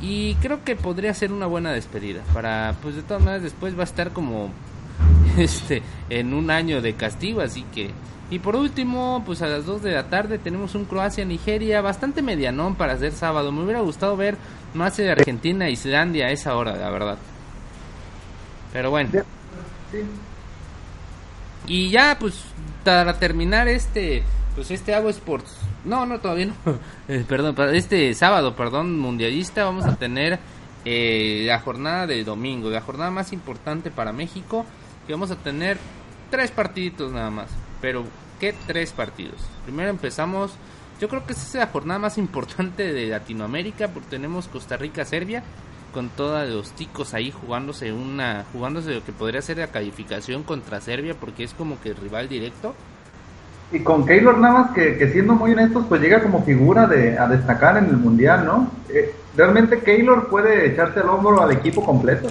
Y 0.00 0.34
creo 0.36 0.62
que 0.62 0.76
podría 0.76 1.14
ser 1.14 1.32
una 1.32 1.46
buena 1.46 1.72
despedida. 1.72 2.22
Para, 2.32 2.76
pues 2.82 2.94
de 2.94 3.02
todas 3.02 3.22
maneras, 3.22 3.42
después 3.42 3.76
va 3.76 3.80
a 3.80 3.84
estar 3.84 4.12
como 4.12 4.50
este 5.38 5.82
en 6.10 6.34
un 6.34 6.50
año 6.50 6.80
de 6.80 6.94
castigo, 6.94 7.40
así 7.40 7.64
que. 7.74 7.90
Y 8.30 8.38
por 8.38 8.56
último, 8.56 9.22
pues 9.26 9.42
a 9.42 9.46
las 9.46 9.66
2 9.66 9.82
de 9.82 9.92
la 9.92 10.08
tarde 10.08 10.38
tenemos 10.38 10.74
un 10.74 10.86
Croacia-Nigeria 10.86 11.80
bastante 11.82 12.22
medianón 12.22 12.74
para 12.74 12.96
ser 12.96 13.12
sábado. 13.12 13.52
Me 13.52 13.62
hubiera 13.62 13.80
gustado 13.80 14.16
ver 14.16 14.36
más 14.72 14.96
de 14.96 15.10
Argentina 15.10 15.68
e 15.68 15.72
Islandia 15.72 16.26
a 16.26 16.30
esa 16.30 16.56
hora, 16.56 16.74
la 16.74 16.90
verdad. 16.90 17.18
Pero 18.72 18.90
bueno. 18.90 19.10
Sí. 19.90 19.98
Y 21.66 21.90
ya, 21.90 22.16
pues, 22.18 22.34
para 22.82 23.18
terminar 23.18 23.68
este, 23.68 24.22
pues 24.54 24.70
este 24.70 24.94
Avo 24.94 25.10
Sports. 25.10 25.56
No, 25.84 26.06
no, 26.06 26.18
todavía 26.20 26.46
no. 26.46 26.54
Eh, 27.08 27.24
perdón, 27.28 27.54
para 27.54 27.76
este 27.76 28.14
sábado, 28.14 28.56
perdón, 28.56 28.98
mundialista, 28.98 29.64
vamos 29.64 29.84
a 29.84 29.96
tener 29.96 30.38
eh, 30.86 31.44
la 31.46 31.60
jornada 31.60 32.06
del 32.06 32.24
domingo, 32.24 32.70
la 32.70 32.80
jornada 32.80 33.10
más 33.10 33.34
importante 33.34 33.90
para 33.90 34.12
México, 34.12 34.64
que 35.06 35.12
vamos 35.12 35.30
a 35.30 35.36
tener 35.36 35.76
tres 36.30 36.50
partiditos 36.50 37.12
nada 37.12 37.30
más. 37.30 37.50
Pero, 37.84 38.02
¿qué 38.40 38.54
tres 38.66 38.92
partidos? 38.92 39.46
Primero 39.66 39.90
empezamos, 39.90 40.54
yo 41.02 41.08
creo 41.10 41.26
que 41.26 41.34
esa 41.34 41.42
es 41.42 41.54
la 41.56 41.66
jornada 41.66 42.00
más 42.00 42.16
importante 42.16 42.94
de 42.94 43.08
Latinoamérica, 43.08 43.88
porque 43.88 44.08
tenemos 44.08 44.48
Costa 44.48 44.78
Rica-Serbia, 44.78 45.42
con 45.92 46.08
todos 46.08 46.48
los 46.48 46.72
ticos 46.72 47.12
ahí 47.12 47.30
jugándose 47.30 47.92
una 47.92 48.46
jugándose 48.54 48.94
lo 48.94 49.04
que 49.04 49.12
podría 49.12 49.42
ser 49.42 49.58
la 49.58 49.66
calificación 49.66 50.42
contra 50.44 50.80
Serbia 50.80 51.14
porque 51.14 51.44
es 51.44 51.52
como 51.52 51.78
que 51.80 51.90
el 51.90 51.96
rival 51.96 52.28
directo 52.28 52.74
Y 53.70 53.80
con 53.80 54.04
Keylor 54.04 54.38
Navas, 54.38 54.72
que, 54.72 54.96
que 54.96 55.12
siendo 55.12 55.34
muy 55.34 55.52
honestos, 55.52 55.84
pues 55.86 56.00
llega 56.00 56.22
como 56.22 56.42
figura 56.42 56.86
de, 56.86 57.18
a 57.18 57.28
destacar 57.28 57.76
en 57.76 57.84
el 57.84 57.98
Mundial, 57.98 58.46
¿no? 58.46 58.70
Eh, 58.88 59.14
realmente 59.36 59.80
Keylor 59.80 60.28
puede 60.28 60.72
echarse 60.72 61.00
al 61.00 61.10
hombro 61.10 61.42
al 61.42 61.52
equipo 61.52 61.84
completo. 61.84 62.28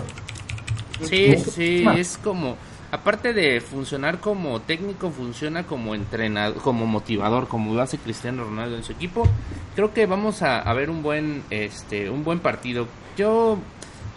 sí 1.04 1.38
sí 1.38 1.86
es 1.96 2.20
como 2.24 2.58
aparte 2.94 3.34
de 3.34 3.60
funcionar 3.60 4.20
como 4.20 4.60
técnico 4.62 5.10
funciona 5.10 5.64
como 5.64 5.96
entrenador 5.96 6.62
como 6.62 6.86
motivador 6.86 7.48
como 7.48 7.74
lo 7.74 7.82
hace 7.82 7.98
Cristiano 7.98 8.44
Ronaldo 8.44 8.76
en 8.78 8.84
su 8.84 8.92
equipo 8.92 9.28
creo 9.76 9.94
que 9.94 10.06
vamos 10.06 10.44
a, 10.44 10.60
a 10.60 10.74
ver 10.74 10.92
un 10.92 11.02
buen 11.02 11.42
este 11.50 12.10
un 12.12 12.24
buen 12.24 12.40
partido 12.40 12.88
yo 13.18 13.58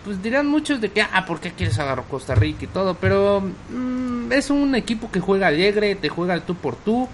pues 0.04 0.22
dirán 0.22 0.46
muchos 0.46 0.80
de 0.80 0.90
que, 0.92 1.02
ah, 1.02 1.24
¿por 1.26 1.40
qué 1.40 1.50
quieres 1.50 1.76
agarrar 1.80 2.04
Costa 2.08 2.36
Rica 2.36 2.62
y 2.62 2.68
todo? 2.68 2.94
Pero 2.94 3.40
mm, 3.40 4.30
es 4.30 4.50
un 4.50 4.76
equipo 4.76 5.10
que 5.10 5.18
juega 5.18 5.48
alegre, 5.48 5.96
te 5.96 6.08
juega 6.08 6.32
el 6.34 6.42
tú 6.42 6.54
por 6.54 6.76
tú. 6.76 7.08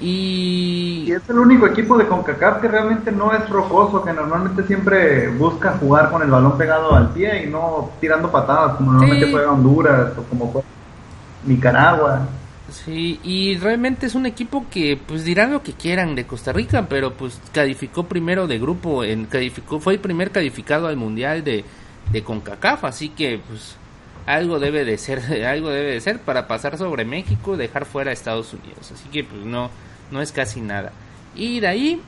Y 0.00 1.04
Y 1.06 1.12
es 1.12 1.28
el 1.28 1.38
único 1.38 1.66
equipo 1.66 1.98
de 1.98 2.06
CONCACAF 2.06 2.62
que 2.62 2.68
realmente 2.68 3.12
no 3.12 3.32
es 3.34 3.46
rocoso, 3.50 4.02
que 4.02 4.12
normalmente 4.14 4.62
siempre 4.64 5.28
busca 5.28 5.72
jugar 5.78 6.10
con 6.10 6.22
el 6.22 6.30
balón 6.30 6.56
pegado 6.56 6.94
al 6.94 7.10
pie 7.12 7.44
y 7.44 7.50
no 7.50 7.90
tirando 8.00 8.30
patadas, 8.32 8.76
como 8.76 8.92
normalmente 8.92 9.26
Sí. 9.26 9.32
juega 9.32 9.52
Honduras 9.52 10.12
o 10.18 10.22
como 10.22 10.46
juega 10.46 10.66
Nicaragua. 11.46 12.26
Sí, 12.70 13.20
y 13.22 13.56
realmente 13.58 14.06
es 14.06 14.14
un 14.14 14.26
equipo 14.26 14.66
que 14.70 14.96
pues 14.96 15.24
dirán 15.24 15.52
lo 15.52 15.62
que 15.62 15.72
quieran 15.72 16.14
de 16.14 16.26
Costa 16.26 16.52
Rica, 16.52 16.86
pero 16.88 17.12
pues 17.12 17.40
calificó 17.52 18.04
primero 18.04 18.46
de 18.46 18.58
grupo, 18.58 19.04
en 19.04 19.26
calificó 19.26 19.80
fue 19.80 19.94
el 19.94 20.00
primer 20.00 20.30
calificado 20.30 20.88
al 20.88 20.96
mundial 20.96 21.44
de, 21.44 21.64
de 22.10 22.22
CONCACAF, 22.22 22.84
así 22.84 23.10
que 23.10 23.38
pues 23.46 23.76
algo 24.26 24.58
debe 24.58 24.84
de 24.84 24.96
ser, 24.96 25.20
algo 25.46 25.68
debe 25.70 25.92
de 25.92 26.00
ser 26.00 26.20
para 26.20 26.48
pasar 26.48 26.78
sobre 26.78 27.04
México, 27.04 27.56
dejar 27.56 27.84
fuera 27.84 28.10
a 28.10 28.14
Estados 28.14 28.52
Unidos, 28.54 28.90
así 28.92 29.08
que 29.10 29.24
pues 29.24 29.44
no 29.44 29.70
no 30.10 30.22
es 30.22 30.32
casi 30.32 30.60
nada. 30.60 30.92
Y 31.34 31.60
de 31.60 31.66
ahí 31.66 32.00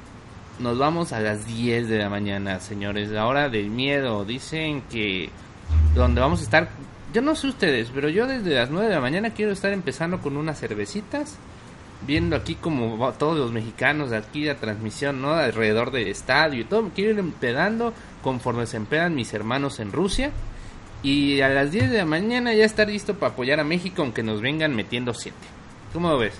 nos 0.58 0.78
vamos 0.78 1.12
a 1.12 1.20
las 1.20 1.46
10 1.46 1.88
de 1.88 1.98
la 1.98 2.08
mañana, 2.08 2.60
señores, 2.60 3.10
la 3.10 3.26
hora 3.26 3.48
del 3.48 3.70
miedo. 3.70 4.24
Dicen 4.24 4.82
que 4.90 5.30
donde 5.94 6.20
vamos 6.20 6.40
a 6.40 6.44
estar, 6.44 6.68
yo 7.16 7.22
no 7.22 7.34
sé 7.34 7.46
ustedes, 7.46 7.90
pero 7.94 8.10
yo 8.10 8.26
desde 8.26 8.54
las 8.54 8.68
9 8.68 8.88
de 8.88 8.94
la 8.94 9.00
mañana 9.00 9.30
quiero 9.30 9.50
estar 9.50 9.72
empezando 9.72 10.20
con 10.20 10.36
unas 10.36 10.60
cervecitas, 10.60 11.38
viendo 12.06 12.36
aquí 12.36 12.56
como 12.56 13.10
todos 13.14 13.38
los 13.38 13.52
mexicanos 13.52 14.10
de 14.10 14.18
aquí 14.18 14.44
la 14.44 14.56
transmisión, 14.56 15.22
¿no? 15.22 15.32
Alrededor 15.32 15.92
del 15.92 16.08
estadio 16.08 16.60
y 16.60 16.64
todo, 16.64 16.90
quiero 16.94 17.12
ir 17.12 17.18
empedando 17.18 17.94
conforme 18.22 18.66
se 18.66 18.76
empedan 18.76 19.14
mis 19.14 19.32
hermanos 19.32 19.80
en 19.80 19.92
Rusia. 19.92 20.30
Y 21.02 21.40
a 21.40 21.48
las 21.48 21.70
10 21.70 21.90
de 21.90 21.96
la 21.96 22.04
mañana 22.04 22.52
ya 22.52 22.66
estar 22.66 22.86
listo 22.86 23.14
para 23.14 23.32
apoyar 23.32 23.60
a 23.60 23.64
México 23.64 24.02
aunque 24.02 24.22
nos 24.22 24.42
vengan 24.42 24.76
metiendo 24.76 25.14
7. 25.14 25.34
¿Cómo 25.94 26.10
lo 26.10 26.18
ves? 26.18 26.34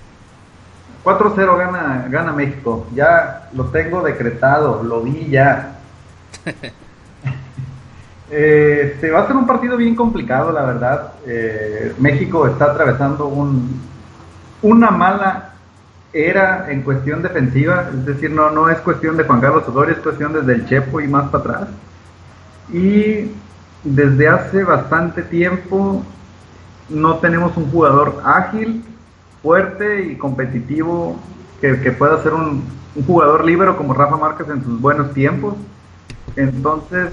4-0 1.03 1.57
gana, 1.57 2.05
gana 2.07 2.33
México. 2.33 2.85
Ya 2.93 3.49
lo 3.53 3.65
tengo 3.71 4.03
decretado, 4.03 4.83
lo 4.83 5.01
vi 5.01 5.27
ya. 5.27 5.79
Eh, 8.29 8.91
Este 8.93 9.11
va 9.11 9.21
a 9.21 9.27
ser 9.27 9.35
un 9.35 9.47
partido 9.47 9.77
bien 9.77 9.95
complicado, 9.95 10.51
la 10.51 10.65
verdad. 10.65 11.13
Eh, 11.25 11.93
México 11.99 12.47
está 12.47 12.65
atravesando 12.65 13.27
un, 13.27 13.79
una 14.61 14.91
mala 14.91 15.53
era 16.13 16.71
en 16.71 16.81
cuestión 16.81 17.21
defensiva, 17.21 17.89
es 17.93 18.05
decir, 18.05 18.31
no, 18.31 18.49
no 18.49 18.69
es 18.69 18.79
cuestión 18.79 19.17
de 19.17 19.23
Juan 19.23 19.39
Carlos 19.39 19.67
Osorio, 19.67 19.93
es 19.93 20.01
cuestión 20.01 20.33
desde 20.33 20.53
el 20.53 20.65
Chepo 20.65 20.99
y 20.99 21.07
más 21.07 21.29
para 21.29 21.43
atrás. 21.43 21.69
Y 22.73 23.31
desde 23.83 24.27
hace 24.27 24.63
bastante 24.63 25.21
tiempo 25.21 26.03
no 26.89 27.17
tenemos 27.17 27.55
un 27.55 27.69
jugador 27.69 28.21
ágil, 28.25 28.83
fuerte 29.43 30.05
y 30.05 30.15
competitivo 30.15 31.17
que, 31.61 31.79
que 31.81 31.91
pueda 31.91 32.21
ser 32.23 32.33
un, 32.33 32.63
un 32.95 33.05
jugador 33.05 33.45
libero 33.45 33.77
como 33.77 33.93
Rafa 33.93 34.17
Márquez 34.17 34.47
en 34.49 34.63
sus 34.63 34.81
buenos 34.81 35.13
tiempos. 35.13 35.55
Entonces, 36.35 37.11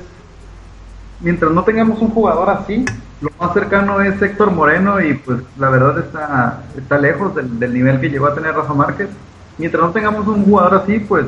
mientras 1.20 1.52
no 1.52 1.62
tengamos 1.64 2.00
un 2.00 2.10
jugador 2.10 2.50
así, 2.50 2.84
lo 3.20 3.30
más 3.40 3.54
cercano 3.54 4.00
es 4.00 4.20
Héctor 4.20 4.50
Moreno 4.50 5.00
y 5.00 5.14
pues 5.14 5.40
la 5.58 5.70
verdad 5.70 5.98
está, 5.98 6.62
está 6.76 6.98
lejos 6.98 7.34
del, 7.34 7.58
del 7.58 7.72
nivel 7.72 8.00
que 8.00 8.10
llegó 8.10 8.26
a 8.26 8.34
tener 8.34 8.54
Rafa 8.54 8.74
Márquez. 8.74 9.08
Mientras 9.56 9.82
no 9.82 9.90
tengamos 9.90 10.26
un 10.26 10.44
jugador 10.44 10.74
así, 10.82 10.98
pues 10.98 11.26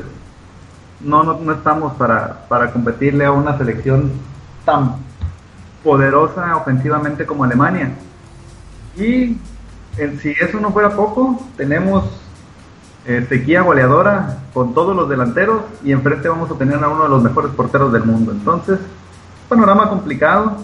no, 1.01 1.23
no, 1.23 1.39
no 1.41 1.53
estamos 1.53 1.95
para, 1.95 2.47
para 2.49 2.73
competirle 2.73 3.25
a 3.25 3.33
una 3.33 3.57
selección 3.57 4.11
tan 4.65 4.97
poderosa 5.85 6.57
ofensivamente 6.57 7.25
como 7.25 7.45
Alemania. 7.45 7.93
Y 8.97 9.39
en- 9.97 10.19
si 10.21 10.31
eso 10.31 10.59
no 10.61 10.71
fuera 10.73 10.91
poco, 10.91 11.41
tenemos 11.57 12.05
eh, 13.07 13.25
sequía 13.29 13.63
goleadora 13.63 14.39
con 14.53 14.75
todos 14.75 14.97
los 14.97 15.09
delanteros 15.09 15.63
y 15.85 15.93
enfrente 15.93 16.29
vamos 16.29 16.51
a 16.51 16.55
tener 16.59 16.83
a 16.83 16.89
uno 16.89 17.05
de 17.05 17.09
los 17.09 17.23
mejores 17.23 17.53
porteros 17.53 17.93
del 17.93 18.05
mundo. 18.05 18.33
Entonces, 18.33 18.81
panorama 19.47 19.89
complicado. 19.89 20.57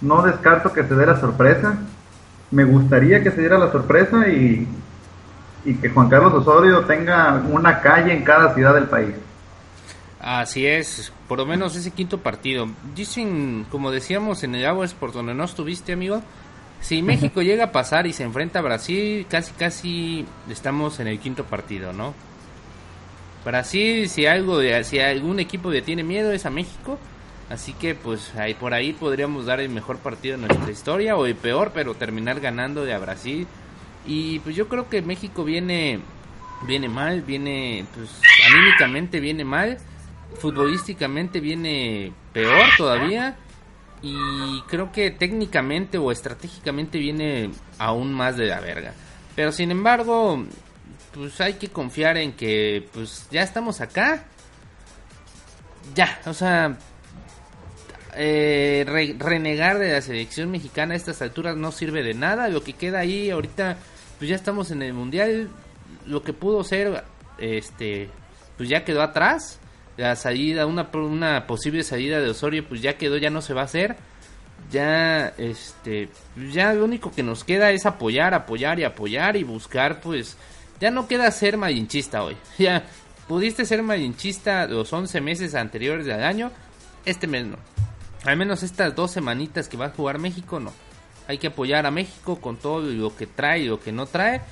No 0.00 0.22
descarto 0.22 0.72
que 0.72 0.84
se 0.84 0.94
dé 0.94 1.06
la 1.06 1.20
sorpresa. 1.20 1.78
Me 2.50 2.64
gustaría 2.64 3.22
que 3.22 3.30
se 3.30 3.40
diera 3.40 3.58
la 3.58 3.70
sorpresa 3.70 4.28
y, 4.28 4.66
y 5.64 5.74
que 5.74 5.90
Juan 5.90 6.08
Carlos 6.08 6.32
Osorio 6.34 6.84
tenga 6.84 7.42
una 7.50 7.80
calle 7.80 8.12
en 8.12 8.24
cada 8.24 8.54
ciudad 8.54 8.74
del 8.74 8.84
país. 8.84 9.14
Así 10.20 10.66
es, 10.66 11.12
por 11.28 11.38
lo 11.38 11.46
menos 11.46 11.74
ese 11.76 11.92
quinto 11.92 12.18
partido. 12.18 12.68
Dicen, 12.94 13.66
como 13.70 13.90
decíamos 13.90 14.42
en 14.44 14.54
el 14.54 14.66
Agua 14.66 14.86
por 14.98 15.12
donde 15.12 15.32
no 15.32 15.44
estuviste, 15.44 15.94
amigo, 15.94 16.22
si 16.80 17.02
México 17.02 17.40
llega 17.40 17.64
a 17.64 17.72
pasar 17.72 18.06
y 18.06 18.12
se 18.12 18.24
enfrenta 18.24 18.58
a 18.58 18.62
Brasil, 18.62 19.26
casi 19.30 19.52
casi 19.52 20.26
estamos 20.50 21.00
en 21.00 21.06
el 21.06 21.18
quinto 21.18 21.44
partido, 21.44 21.94
¿no? 21.94 22.14
Brasil, 23.46 24.10
si 24.10 24.26
algo 24.26 24.58
de, 24.58 24.84
si 24.84 24.98
algún 24.98 25.40
equipo 25.40 25.70
le 25.70 25.80
tiene 25.80 26.02
miedo 26.02 26.32
es 26.32 26.44
a 26.44 26.50
México, 26.50 26.98
así 27.50 27.74
que 27.74 27.94
pues 27.94 28.34
ahí 28.36 28.54
por 28.54 28.72
ahí 28.72 28.92
podríamos 28.92 29.44
dar 29.44 29.60
el 29.60 29.68
mejor 29.68 29.98
partido 29.98 30.38
de 30.38 30.46
nuestra 30.46 30.70
historia 30.70 31.16
o 31.16 31.26
el 31.26 31.34
peor, 31.34 31.72
pero 31.74 31.94
terminar 31.94 32.40
ganando 32.40 32.84
de 32.84 32.94
a 32.94 32.98
Brasil. 32.98 33.46
Y 34.06 34.38
pues 34.38 34.56
yo 34.56 34.68
creo 34.68 34.88
que 34.88 35.02
México 35.02 35.44
viene 35.44 36.00
viene 36.62 36.88
mal, 36.88 37.22
viene 37.22 37.84
pues 37.94 38.10
anímicamente 38.50 39.20
viene 39.20 39.44
mal, 39.44 39.78
futbolísticamente 40.38 41.40
viene 41.40 42.12
peor 42.32 42.64
todavía 42.76 43.36
y 44.02 44.62
creo 44.68 44.92
que 44.92 45.10
técnicamente 45.10 45.98
o 45.98 46.10
estratégicamente 46.10 46.98
viene 46.98 47.50
aún 47.78 48.12
más 48.12 48.36
de 48.36 48.46
la 48.46 48.60
verga. 48.60 48.94
Pero 49.36 49.52
sin 49.52 49.70
embargo, 49.70 50.44
pues 51.12 51.40
hay 51.40 51.54
que 51.54 51.68
confiar 51.68 52.16
en 52.16 52.32
que 52.32 52.88
pues 52.92 53.26
ya 53.30 53.42
estamos 53.42 53.80
acá. 53.80 54.24
Ya, 55.94 56.20
o 56.26 56.34
sea, 56.34 56.78
eh, 58.16 58.84
re- 58.86 59.16
renegar 59.18 59.78
de 59.78 59.92
la 59.92 60.00
selección 60.02 60.50
mexicana 60.50 60.94
a 60.94 60.96
estas 60.96 61.20
alturas 61.22 61.56
no 61.56 61.72
sirve 61.72 62.02
de 62.02 62.14
nada. 62.14 62.48
Lo 62.48 62.62
que 62.62 62.72
queda 62.74 63.00
ahí 63.00 63.30
ahorita, 63.30 63.76
pues 64.18 64.28
ya 64.30 64.36
estamos 64.36 64.70
en 64.70 64.82
el 64.82 64.92
mundial. 64.92 65.48
Lo 66.06 66.22
que 66.22 66.32
pudo 66.32 66.64
ser, 66.64 67.04
este, 67.38 68.08
pues 68.56 68.68
ya 68.68 68.84
quedó 68.84 69.02
atrás. 69.02 69.58
La 69.96 70.16
salida, 70.16 70.66
una, 70.66 70.88
una 70.94 71.46
posible 71.46 71.82
salida 71.84 72.20
de 72.20 72.30
Osorio, 72.30 72.66
pues 72.66 72.80
ya 72.80 72.96
quedó, 72.96 73.16
ya 73.18 73.28
no 73.30 73.42
se 73.42 73.52
va 73.54 73.62
a 73.62 73.64
hacer. 73.64 73.96
Ya, 74.70 75.28
este, 75.38 76.08
ya 76.52 76.72
lo 76.74 76.84
único 76.84 77.10
que 77.10 77.22
nos 77.22 77.44
queda 77.44 77.70
es 77.70 77.86
apoyar, 77.86 78.34
apoyar 78.34 78.78
y 78.78 78.84
apoyar 78.84 79.36
y 79.36 79.42
buscar, 79.42 80.00
pues, 80.00 80.36
ya 80.80 80.90
no 80.90 81.08
queda 81.08 81.30
ser 81.30 81.56
malinchista 81.56 82.22
hoy. 82.22 82.36
Ya, 82.58 82.84
pudiste 83.26 83.64
ser 83.64 83.82
malinchista 83.82 84.66
los 84.66 84.92
11 84.92 85.20
meses 85.20 85.54
anteriores 85.54 86.06
del 86.06 86.22
año, 86.22 86.50
este 87.04 87.26
mes 87.26 87.46
no. 87.46 87.56
Al 88.24 88.36
menos 88.36 88.62
estas 88.62 88.94
dos 88.94 89.10
semanitas 89.10 89.68
que 89.68 89.76
va 89.76 89.86
a 89.86 89.90
jugar 89.90 90.18
México, 90.18 90.60
no. 90.60 90.72
Hay 91.26 91.38
que 91.38 91.46
apoyar 91.46 91.86
a 91.86 91.90
México 91.90 92.40
con 92.40 92.56
todo 92.56 92.80
lo 92.80 93.16
que 93.16 93.26
trae 93.26 93.60
y 93.60 93.68
lo 93.68 93.80
que 93.80 93.92
no 93.92 94.06
trae. 94.06 94.42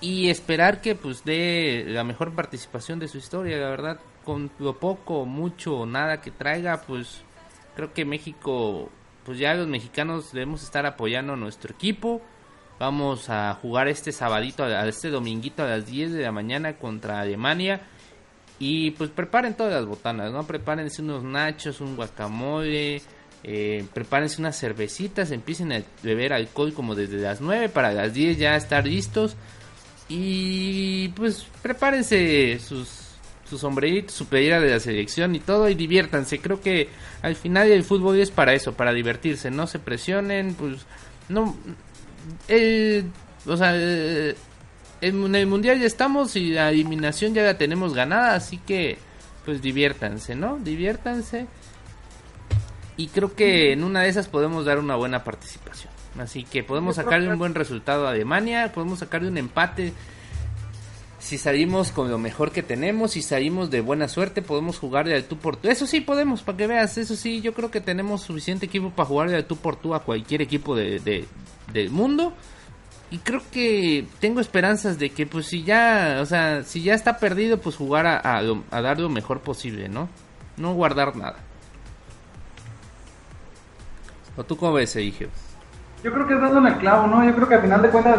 Y 0.00 0.30
esperar 0.30 0.80
que 0.80 0.94
pues 0.94 1.24
dé 1.24 1.84
la 1.88 2.04
mejor 2.04 2.34
participación 2.34 2.98
de 2.98 3.08
su 3.08 3.18
historia, 3.18 3.56
la 3.58 3.70
verdad. 3.70 4.00
Con 4.24 4.50
lo 4.58 4.78
poco, 4.78 5.24
mucho 5.24 5.78
o 5.78 5.86
nada 5.86 6.20
que 6.20 6.30
traiga, 6.30 6.82
pues 6.82 7.22
creo 7.74 7.92
que 7.92 8.04
México, 8.04 8.88
pues 9.24 9.38
ya 9.38 9.54
los 9.54 9.66
mexicanos 9.66 10.32
debemos 10.32 10.62
estar 10.62 10.86
apoyando 10.86 11.32
a 11.32 11.36
nuestro 11.36 11.72
equipo. 11.72 12.22
Vamos 12.78 13.30
a 13.30 13.54
jugar 13.54 13.88
este 13.88 14.12
sabadito, 14.12 14.64
a 14.64 14.86
este 14.86 15.08
dominguito 15.08 15.62
a 15.62 15.66
las 15.66 15.86
10 15.86 16.12
de 16.12 16.22
la 16.22 16.32
mañana 16.32 16.74
contra 16.74 17.20
Alemania. 17.20 17.80
Y 18.64 18.92
pues 18.92 19.10
preparen 19.10 19.54
todas 19.54 19.72
las 19.72 19.86
botanas, 19.86 20.30
¿no? 20.30 20.46
Prepárense 20.46 21.02
unos 21.02 21.24
nachos, 21.24 21.80
un 21.80 21.96
guacamole, 21.96 23.02
eh, 23.42 23.84
prepárense 23.92 24.40
unas 24.40 24.56
cervecitas, 24.56 25.32
empiecen 25.32 25.72
a 25.72 25.82
beber 26.04 26.32
alcohol 26.32 26.72
como 26.72 26.94
desde 26.94 27.16
las 27.16 27.40
9 27.40 27.70
para 27.70 27.92
las 27.92 28.14
10 28.14 28.38
ya 28.38 28.54
estar 28.54 28.86
listos. 28.86 29.34
Y 30.08 31.08
pues 31.08 31.44
prepárense 31.60 32.60
sus, 32.60 32.88
sus 33.50 33.60
sombreritos, 33.60 34.14
su 34.14 34.26
playera 34.26 34.60
de 34.60 34.70
la 34.70 34.78
selección 34.78 35.34
y 35.34 35.40
todo 35.40 35.68
y 35.68 35.74
diviértanse. 35.74 36.38
Creo 36.38 36.60
que 36.60 36.88
al 37.20 37.34
final 37.34 37.68
el 37.68 37.82
fútbol 37.82 38.20
es 38.20 38.30
para 38.30 38.54
eso, 38.54 38.74
para 38.74 38.92
divertirse. 38.92 39.50
No 39.50 39.66
se 39.66 39.80
presionen, 39.80 40.54
pues 40.54 40.86
no... 41.28 41.56
El, 42.46 43.10
o 43.44 43.56
sea, 43.56 43.74
en 45.02 45.34
el 45.34 45.46
mundial 45.46 45.78
ya 45.80 45.86
estamos 45.86 46.34
y 46.36 46.48
la 46.50 46.70
eliminación 46.70 47.34
ya 47.34 47.42
la 47.42 47.58
tenemos 47.58 47.92
ganada, 47.94 48.34
así 48.34 48.56
que 48.58 48.98
pues 49.44 49.60
diviértanse, 49.60 50.34
¿no? 50.34 50.58
Diviértanse. 50.58 51.46
Y 52.96 53.08
creo 53.08 53.34
que 53.34 53.72
en 53.72 53.84
una 53.84 54.02
de 54.02 54.08
esas 54.08 54.28
podemos 54.28 54.64
dar 54.64 54.78
una 54.78 54.96
buena 54.96 55.24
participación. 55.24 55.92
Así 56.18 56.44
que 56.44 56.62
podemos 56.62 56.96
sacarle 56.96 57.28
un 57.32 57.38
buen 57.38 57.54
resultado 57.54 58.06
a 58.06 58.10
Alemania, 58.10 58.70
podemos 58.72 58.98
sacarle 58.98 59.28
un 59.28 59.38
empate. 59.38 59.92
si 61.18 61.38
salimos 61.38 61.92
con 61.92 62.10
lo 62.10 62.18
mejor 62.18 62.50
que 62.50 62.62
tenemos, 62.64 63.12
si 63.12 63.22
salimos 63.22 63.70
de 63.70 63.80
buena 63.80 64.08
suerte, 64.08 64.42
podemos 64.42 64.78
jugar 64.78 65.06
de 65.08 65.14
al 65.14 65.24
tú 65.24 65.38
por 65.38 65.56
tú. 65.56 65.68
Eso 65.68 65.86
sí 65.86 66.00
podemos, 66.00 66.42
para 66.42 66.58
que 66.58 66.66
veas, 66.66 66.98
eso 66.98 67.14
sí, 67.16 67.40
yo 67.40 67.54
creo 67.54 67.70
que 67.70 67.80
tenemos 67.80 68.22
suficiente 68.22 68.66
equipo 68.66 68.90
para 68.90 69.06
jugar 69.08 69.30
de 69.30 69.36
al 69.36 69.44
tú 69.46 69.56
por 69.56 69.76
tú 69.76 69.94
a 69.94 70.02
cualquier 70.02 70.42
equipo 70.42 70.74
de, 70.76 70.98
de- 71.00 71.24
del 71.72 71.90
mundo. 71.90 72.34
Y 73.12 73.18
creo 73.18 73.42
que 73.52 74.06
tengo 74.20 74.40
esperanzas 74.40 74.98
de 74.98 75.10
que, 75.10 75.26
pues, 75.26 75.44
si 75.44 75.64
ya, 75.64 76.20
o 76.22 76.24
sea, 76.24 76.62
si 76.62 76.82
ya 76.82 76.94
está 76.94 77.18
perdido, 77.18 77.58
pues 77.58 77.76
jugar 77.76 78.06
a, 78.06 78.42
dar 78.80 78.98
lo 78.98 79.10
mejor 79.10 79.40
posible, 79.40 79.90
¿no? 79.90 80.08
No 80.56 80.72
guardar 80.72 81.14
nada. 81.14 81.36
¿O 84.34 84.42
tú 84.44 84.56
cómo 84.56 84.72
ves, 84.72 84.96
Eligio? 84.96 85.28
Yo 86.02 86.10
creo 86.10 86.26
que 86.26 86.32
es 86.32 86.40
dando 86.40 86.60
en 86.60 86.68
el 86.68 86.78
clavo, 86.78 87.06
¿no? 87.06 87.22
Yo 87.22 87.34
creo 87.34 87.46
que 87.46 87.56
al 87.56 87.60
final 87.60 87.82
de 87.82 87.90
cuentas, 87.90 88.18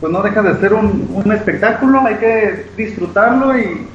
pues 0.00 0.12
no 0.12 0.22
deja 0.22 0.40
de 0.40 0.60
ser 0.60 0.72
un, 0.72 1.10
un 1.12 1.32
espectáculo, 1.32 2.00
hay 2.06 2.14
que 2.14 2.70
disfrutarlo 2.76 3.58
y, 3.58 3.88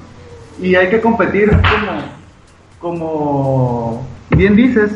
y 0.60 0.76
hay 0.76 0.90
que 0.90 1.00
competir 1.00 1.52
como, 1.52 2.02
como 2.82 4.08
bien 4.32 4.58
dices, 4.58 4.92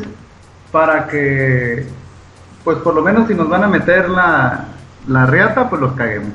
para 0.70 1.06
que, 1.06 1.86
pues 2.64 2.76
por 2.80 2.94
lo 2.94 3.00
menos 3.00 3.28
si 3.28 3.34
nos 3.34 3.48
van 3.48 3.64
a 3.64 3.68
meter 3.68 4.10
la, 4.10 4.74
la 5.06 5.26
reata, 5.26 5.68
pues 5.68 5.80
los 5.80 5.92
caguemos. 5.94 6.32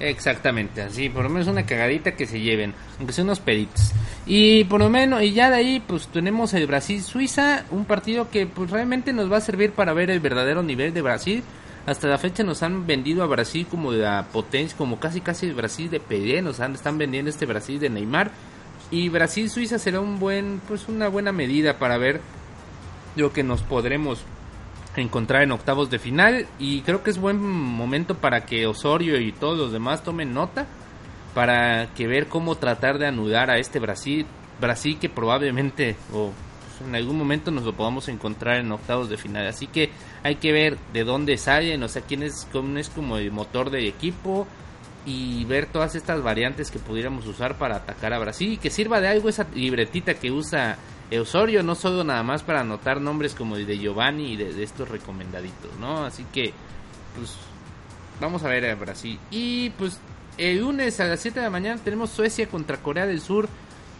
Exactamente, 0.00 0.80
así, 0.80 1.10
por 1.10 1.24
lo 1.24 1.28
menos 1.28 1.46
una 1.46 1.66
cagadita 1.66 2.12
que 2.12 2.26
se 2.26 2.40
lleven, 2.40 2.72
aunque 2.98 3.12
sean 3.12 3.26
unos 3.26 3.40
peritos. 3.40 3.92
Y 4.24 4.64
por 4.64 4.80
lo 4.80 4.88
menos, 4.88 5.22
y 5.22 5.32
ya 5.32 5.50
de 5.50 5.56
ahí, 5.56 5.82
pues 5.86 6.08
tenemos 6.08 6.54
el 6.54 6.66
Brasil-Suiza, 6.66 7.64
un 7.70 7.84
partido 7.84 8.30
que 8.30 8.46
pues 8.46 8.70
realmente 8.70 9.12
nos 9.12 9.30
va 9.30 9.36
a 9.36 9.42
servir 9.42 9.72
para 9.72 9.92
ver 9.92 10.10
el 10.10 10.20
verdadero 10.20 10.62
nivel 10.62 10.94
de 10.94 11.02
Brasil. 11.02 11.42
Hasta 11.86 12.08
la 12.08 12.16
fecha 12.16 12.42
nos 12.44 12.62
han 12.62 12.86
vendido 12.86 13.22
a 13.22 13.26
Brasil 13.26 13.66
como 13.70 13.92
de 13.92 13.98
la 13.98 14.26
potencia, 14.32 14.76
como 14.76 14.98
casi 14.98 15.20
casi 15.20 15.50
Brasil 15.52 15.90
de 15.90 16.00
Pelé, 16.00 16.40
nos 16.40 16.60
han, 16.60 16.74
están 16.74 16.96
vendiendo 16.96 17.28
este 17.30 17.44
Brasil 17.44 17.78
de 17.78 17.90
Neymar. 17.90 18.30
Y 18.90 19.10
Brasil-Suiza 19.10 19.78
será 19.78 20.00
un 20.00 20.18
buen, 20.18 20.62
pues 20.66 20.88
una 20.88 21.08
buena 21.08 21.30
medida 21.30 21.78
para 21.78 21.98
ver 21.98 22.22
lo 23.16 23.34
que 23.34 23.42
nos 23.42 23.60
podremos 23.62 24.24
encontrar 24.96 25.42
en 25.42 25.52
octavos 25.52 25.90
de 25.90 25.98
final 25.98 26.46
y 26.58 26.80
creo 26.82 27.02
que 27.02 27.10
es 27.10 27.18
buen 27.18 27.40
momento 27.40 28.16
para 28.16 28.44
que 28.44 28.66
Osorio 28.66 29.20
y 29.20 29.32
todos 29.32 29.56
los 29.56 29.72
demás 29.72 30.02
tomen 30.02 30.34
nota 30.34 30.66
para 31.34 31.94
que 31.94 32.08
ver 32.08 32.26
cómo 32.26 32.56
tratar 32.56 32.98
de 32.98 33.06
anudar 33.06 33.50
a 33.50 33.58
este 33.58 33.78
Brasil 33.78 34.26
Brasil 34.60 34.98
que 35.00 35.08
probablemente 35.08 35.96
o 36.12 36.32
pues, 36.60 36.88
en 36.88 36.94
algún 36.94 37.16
momento 37.16 37.50
nos 37.50 37.64
lo 37.64 37.72
podamos 37.72 38.08
encontrar 38.08 38.58
en 38.58 38.72
octavos 38.72 39.08
de 39.08 39.16
final. 39.16 39.46
Así 39.46 39.66
que 39.66 39.90
hay 40.22 40.36
que 40.36 40.52
ver 40.52 40.76
de 40.92 41.04
dónde 41.04 41.36
salen 41.38 41.82
o 41.82 41.88
sea 41.88 42.02
quién 42.02 42.22
es, 42.22 42.46
quién 42.50 42.76
es 42.76 42.88
como 42.88 43.16
el 43.16 43.32
motor 43.32 43.70
del 43.70 43.86
equipo 43.86 44.46
y 45.06 45.44
ver 45.46 45.66
todas 45.66 45.94
estas 45.94 46.22
variantes 46.22 46.70
que 46.70 46.78
pudiéramos 46.78 47.26
usar 47.26 47.56
para 47.56 47.76
atacar 47.76 48.12
a 48.12 48.18
Brasil. 48.18 48.52
Y 48.52 48.56
que 48.58 48.70
sirva 48.70 49.00
de 49.00 49.08
algo 49.08 49.28
esa 49.28 49.46
libretita 49.54 50.14
que 50.14 50.30
usa 50.30 50.76
Osorio, 51.18 51.62
no 51.62 51.74
solo 51.74 52.04
nada 52.04 52.22
más 52.22 52.42
para 52.42 52.60
anotar 52.60 53.00
nombres 53.00 53.34
como 53.34 53.56
el 53.56 53.66
de 53.66 53.78
Giovanni 53.78 54.32
y 54.32 54.36
de, 54.36 54.62
estos 54.62 54.88
recomendaditos, 54.88 55.74
¿no? 55.80 56.04
Así 56.04 56.24
que, 56.32 56.52
pues, 57.16 57.36
vamos 58.20 58.44
a 58.44 58.48
ver 58.48 58.66
a 58.66 58.74
Brasil. 58.76 59.18
Y 59.30 59.70
pues, 59.70 59.98
el 60.38 60.60
lunes 60.60 61.00
a 61.00 61.04
las 61.04 61.20
7 61.20 61.40
de 61.40 61.46
la 61.46 61.50
mañana 61.50 61.80
tenemos 61.82 62.10
Suecia 62.10 62.46
contra 62.46 62.76
Corea 62.76 63.06
del 63.06 63.20
Sur. 63.20 63.48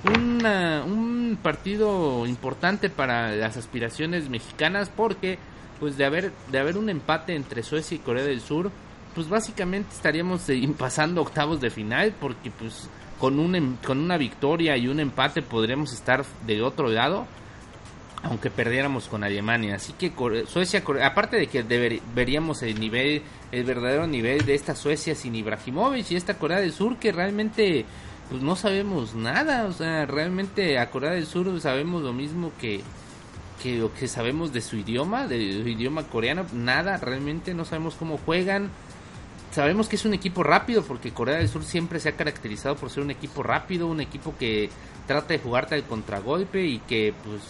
Un 0.05 1.39
partido 1.43 2.27
importante 2.27 2.89
para 2.89 3.33
las 3.33 3.57
aspiraciones 3.57 4.31
mexicanas 4.31 4.89
porque, 4.89 5.39
pues, 5.81 5.97
de 5.97 6.05
haber, 6.05 6.33
de 6.51 6.59
haber 6.59 6.79
un 6.79 6.89
empate 6.89 7.35
entre 7.35 7.63
Suecia 7.63 7.97
y 7.97 7.99
Corea 7.99 8.25
del 8.25 8.41
Sur, 8.41 8.71
pues 9.15 9.29
básicamente 9.29 9.91
estaríamos 9.93 10.49
eh, 10.49 10.69
pasando 10.79 11.23
octavos 11.23 11.61
de 11.61 11.71
final 11.71 12.15
porque, 12.21 12.51
pues, 12.51 12.89
con, 13.21 13.39
un, 13.39 13.55
em- 13.55 13.77
con 13.87 13.99
una 14.01 14.17
victoria 14.17 14.77
y 14.77 14.89
un 14.89 14.99
empate 14.99 15.43
podremos 15.43 15.93
estar 15.93 16.25
del 16.47 16.65
otro 16.65 16.89
lado 16.89 17.27
aunque 18.23 18.51
perdiéramos 18.51 19.09
con 19.09 19.25
Alemania. 19.25 19.77
Así 19.77 19.95
que 19.95 20.13
Suecia, 20.47 20.83
aparte 21.03 21.37
de 21.39 21.47
que 21.47 21.65
deber- 21.65 22.03
veríamos 22.15 22.63
el 22.63 22.79
nivel, 22.79 23.23
el 23.51 23.65
verdadero 23.65 24.07
nivel 24.07 24.45
de 24.45 24.55
esta 24.55 24.75
Suecia 24.75 25.15
sin 25.15 25.35
Ibrahimovic 25.35 26.11
y 26.11 26.17
esta 26.17 26.35
Corea 26.35 26.61
del 26.61 26.73
Sur 26.73 26.97
que 26.99 27.13
realmente 27.13 27.87
pues 28.29 28.43
no 28.43 28.57
sabemos 28.57 29.15
nada, 29.15 29.65
o 29.65 29.73
sea, 29.73 30.05
realmente 30.07 30.79
a 30.79 30.91
Corea 30.91 31.13
del 31.13 31.27
Sur 31.27 31.59
sabemos 31.61 32.03
lo 32.03 32.13
mismo 32.13 32.53
que 32.61 32.81
que 33.63 33.77
lo 33.79 33.93
que 33.93 34.07
sabemos 34.09 34.53
de 34.55 34.61
su 34.63 34.77
idioma, 34.77 35.27
de 35.27 35.37
idioma 35.39 36.05
coreano, 36.05 36.47
nada, 36.53 36.97
realmente 36.99 37.53
no 37.55 37.65
sabemos 37.67 37.95
cómo 37.95 38.17
juegan. 38.19 38.71
Sabemos 39.51 39.89
que 39.89 39.97
es 39.97 40.05
un 40.05 40.15
equipo 40.15 40.45
rápido 40.45 40.83
porque 40.83 41.13
Corea 41.13 41.39
del 41.39 41.49
Sur 41.49 41.65
siempre 41.65 41.99
se 41.99 42.09
ha 42.09 42.17
caracterizado 42.17 42.77
por 42.77 42.89
ser 42.91 43.03
un 43.03 43.11
equipo 43.11 43.43
rápido, 43.43 43.89
un 43.89 44.01
equipo 44.01 44.35
que 44.39 44.71
trata 45.09 45.35
de 45.35 45.41
jugarte 45.41 45.75
al 45.75 45.83
contragolpe 45.83 46.65
y 46.65 46.79
que 46.79 47.13
pues 47.25 47.43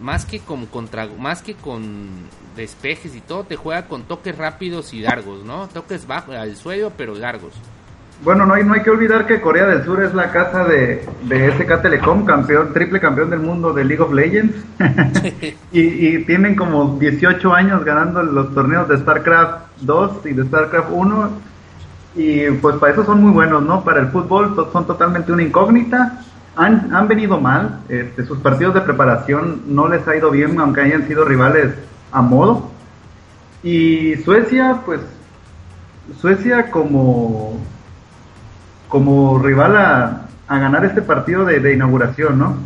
más 0.00 0.24
que 0.24 0.40
con 0.40 0.66
contra 0.66 1.06
más 1.06 1.42
que 1.42 1.54
con 1.54 2.08
despejes 2.56 3.14
y 3.14 3.20
todo 3.20 3.44
te 3.44 3.54
juega 3.54 3.86
con 3.86 4.04
toques 4.04 4.36
rápidos 4.36 4.92
y 4.92 5.00
largos, 5.00 5.44
¿no? 5.44 5.68
Toques 5.68 6.06
bajo 6.06 6.32
al 6.32 6.56
suelo 6.56 6.92
pero 6.96 7.14
largos. 7.14 7.52
Bueno, 8.22 8.44
no 8.44 8.52
hay, 8.52 8.64
no 8.64 8.74
hay 8.74 8.82
que 8.82 8.90
olvidar 8.90 9.26
que 9.26 9.40
Corea 9.40 9.66
del 9.66 9.82
Sur 9.82 10.02
es 10.02 10.12
la 10.12 10.30
casa 10.30 10.64
de, 10.64 11.08
de 11.24 11.52
SK 11.52 11.80
Telecom, 11.80 12.26
campeón, 12.26 12.72
triple 12.74 13.00
campeón 13.00 13.30
del 13.30 13.40
mundo 13.40 13.72
de 13.72 13.84
League 13.84 14.02
of 14.02 14.12
Legends. 14.12 14.56
y, 15.72 15.80
y 15.80 16.24
tienen 16.26 16.54
como 16.54 16.98
18 16.98 17.54
años 17.54 17.82
ganando 17.82 18.22
los 18.22 18.54
torneos 18.54 18.86
de 18.88 18.98
StarCraft 18.98 19.68
2 19.80 20.26
y 20.26 20.32
de 20.34 20.44
StarCraft 20.44 20.88
1. 20.90 21.30
Y 22.16 22.50
pues 22.50 22.76
para 22.76 22.92
eso 22.92 23.06
son 23.06 23.22
muy 23.22 23.32
buenos, 23.32 23.62
¿no? 23.62 23.82
Para 23.84 24.00
el 24.00 24.08
fútbol 24.08 24.54
son 24.70 24.86
totalmente 24.86 25.32
una 25.32 25.42
incógnita. 25.42 26.20
Han, 26.56 26.94
han 26.94 27.08
venido 27.08 27.40
mal, 27.40 27.80
este, 27.88 28.26
sus 28.26 28.38
partidos 28.40 28.74
de 28.74 28.82
preparación 28.82 29.62
no 29.68 29.88
les 29.88 30.06
ha 30.06 30.14
ido 30.14 30.30
bien, 30.30 30.60
aunque 30.60 30.82
hayan 30.82 31.06
sido 31.06 31.24
rivales 31.24 31.72
a 32.12 32.20
modo. 32.20 32.70
Y 33.62 34.16
Suecia, 34.16 34.82
pues 34.84 35.00
Suecia 36.20 36.70
como 36.70 37.60
como 38.90 39.38
rival 39.38 39.76
a, 39.76 40.26
a 40.46 40.58
ganar 40.58 40.84
este 40.84 41.00
partido 41.00 41.46
de, 41.46 41.60
de 41.60 41.72
inauguración, 41.72 42.38
¿no? 42.38 42.56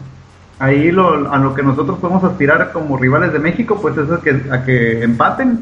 Ahí 0.59 0.91
lo, 0.91 1.31
a 1.31 1.39
lo 1.39 1.55
que 1.55 1.63
nosotros 1.63 1.99
podemos 1.99 2.25
aspirar 2.25 2.73
como 2.73 2.97
rivales 2.97 3.33
de 3.33 3.39
México, 3.39 3.79
pues 3.81 3.97
es 3.99 4.11
a 4.11 4.21
que, 4.21 4.31
a 4.51 4.65
que 4.65 5.03
empaten 5.03 5.61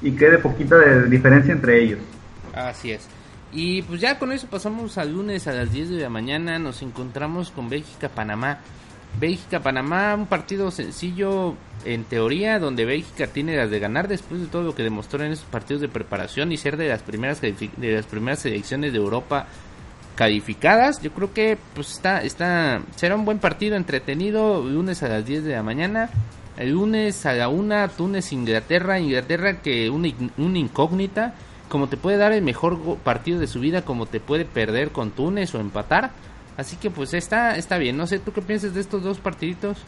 y 0.00 0.12
quede 0.12 0.38
poquita 0.38 0.76
de 0.76 1.04
diferencia 1.08 1.52
entre 1.52 1.82
ellos. 1.82 1.98
Así 2.54 2.92
es. 2.92 3.06
Y 3.52 3.82
pues 3.82 4.00
ya 4.00 4.18
con 4.18 4.32
eso 4.32 4.46
pasamos 4.48 4.96
al 4.98 5.12
lunes 5.12 5.46
a 5.46 5.52
las 5.52 5.70
10 5.70 5.90
de 5.90 6.00
la 6.00 6.08
mañana. 6.08 6.58
Nos 6.58 6.82
encontramos 6.82 7.50
con 7.50 7.68
Bélgica-Panamá. 7.68 8.58
Bélgica-Panamá, 9.20 10.14
un 10.14 10.26
partido 10.26 10.70
sencillo 10.70 11.54
en 11.84 12.04
teoría, 12.04 12.58
donde 12.58 12.84
Bélgica 12.84 13.26
tiene 13.26 13.56
las 13.56 13.70
de 13.70 13.78
ganar 13.78 14.08
después 14.08 14.40
de 14.40 14.46
todo 14.46 14.62
lo 14.62 14.74
que 14.74 14.82
demostró 14.82 15.22
en 15.22 15.32
esos 15.32 15.44
partidos 15.44 15.82
de 15.82 15.88
preparación 15.88 16.50
y 16.50 16.56
ser 16.56 16.76
de 16.76 16.88
las 16.88 17.02
primeras 17.02 17.40
de 17.40 17.54
las 17.78 18.06
primeras 18.06 18.40
selecciones 18.40 18.92
de 18.92 18.98
Europa 18.98 19.46
calificadas. 20.14 21.00
Yo 21.02 21.12
creo 21.12 21.32
que 21.32 21.58
pues 21.74 21.90
está 21.92 22.22
está 22.22 22.82
será 22.96 23.16
un 23.16 23.24
buen 23.24 23.38
partido 23.38 23.76
entretenido 23.76 24.62
lunes 24.62 25.02
a 25.02 25.08
las 25.08 25.26
10 25.26 25.44
de 25.44 25.52
la 25.52 25.62
mañana. 25.62 26.10
El 26.56 26.70
lunes 26.70 27.26
a 27.26 27.32
la 27.32 27.48
1 27.48 27.88
Túnez 27.90 28.32
Inglaterra, 28.32 29.00
Inglaterra 29.00 29.60
que 29.60 29.90
una, 29.90 30.08
una 30.38 30.58
incógnita, 30.58 31.34
como 31.68 31.88
te 31.88 31.96
puede 31.96 32.16
dar 32.16 32.32
el 32.32 32.42
mejor 32.42 32.98
partido 32.98 33.40
de 33.40 33.48
su 33.48 33.58
vida, 33.58 33.82
como 33.82 34.06
te 34.06 34.20
puede 34.20 34.44
perder 34.44 34.90
con 34.90 35.10
Túnez 35.10 35.54
o 35.54 35.60
empatar. 35.60 36.12
Así 36.56 36.76
que 36.76 36.90
pues 36.90 37.12
está 37.14 37.56
está 37.56 37.78
bien. 37.78 37.96
No 37.96 38.06
sé 38.06 38.20
tú 38.20 38.32
qué 38.32 38.42
piensas 38.42 38.74
de 38.74 38.80
estos 38.80 39.02
dos 39.02 39.18
partiditos. 39.18 39.78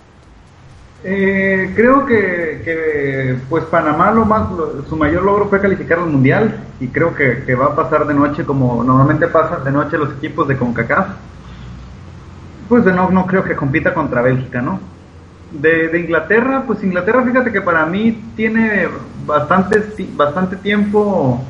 Eh, 1.04 1.72
creo 1.76 2.06
que, 2.06 2.62
que, 2.64 3.36
pues 3.48 3.64
Panamá 3.66 4.10
lo 4.10 4.24
más 4.24 4.48
su 4.88 4.96
mayor 4.96 5.22
logro 5.22 5.46
fue 5.46 5.60
calificar 5.60 5.98
al 5.98 6.06
mundial 6.06 6.58
y 6.80 6.88
creo 6.88 7.14
que, 7.14 7.44
que 7.44 7.54
va 7.54 7.66
a 7.66 7.76
pasar 7.76 8.06
de 8.06 8.14
noche 8.14 8.44
como 8.44 8.82
normalmente 8.82 9.28
pasan 9.28 9.62
de 9.62 9.70
noche 9.70 9.98
los 9.98 10.14
equipos 10.14 10.48
de 10.48 10.56
Concacaf. 10.56 11.08
Pues 12.68 12.84
de 12.84 12.92
no 12.92 13.10
no 13.10 13.26
creo 13.26 13.44
que 13.44 13.54
compita 13.54 13.94
contra 13.94 14.22
Bélgica, 14.22 14.60
¿no? 14.60 14.80
De, 15.52 15.88
de 15.88 16.00
Inglaterra, 16.00 16.64
pues 16.66 16.82
Inglaterra, 16.82 17.22
fíjate 17.22 17.52
que 17.52 17.60
para 17.60 17.86
mí 17.86 18.32
tiene 18.34 18.88
bastante 19.24 19.80
bastante 20.16 20.56
tiempo 20.56 21.44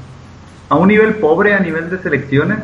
a 0.68 0.74
un 0.74 0.88
nivel 0.88 1.14
pobre 1.14 1.54
a 1.54 1.60
nivel 1.60 1.88
de 1.88 1.98
selecciones. 1.98 2.58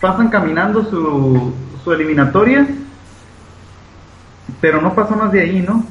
Pasan 0.00 0.28
caminando 0.28 0.84
su, 0.84 1.52
su 1.84 1.92
eliminatoria 1.92 2.66
pero 4.62 4.80
no 4.80 4.94
pasó 4.94 5.14
más 5.16 5.30
de 5.32 5.42
ahí, 5.42 5.60
¿no? 5.60 5.84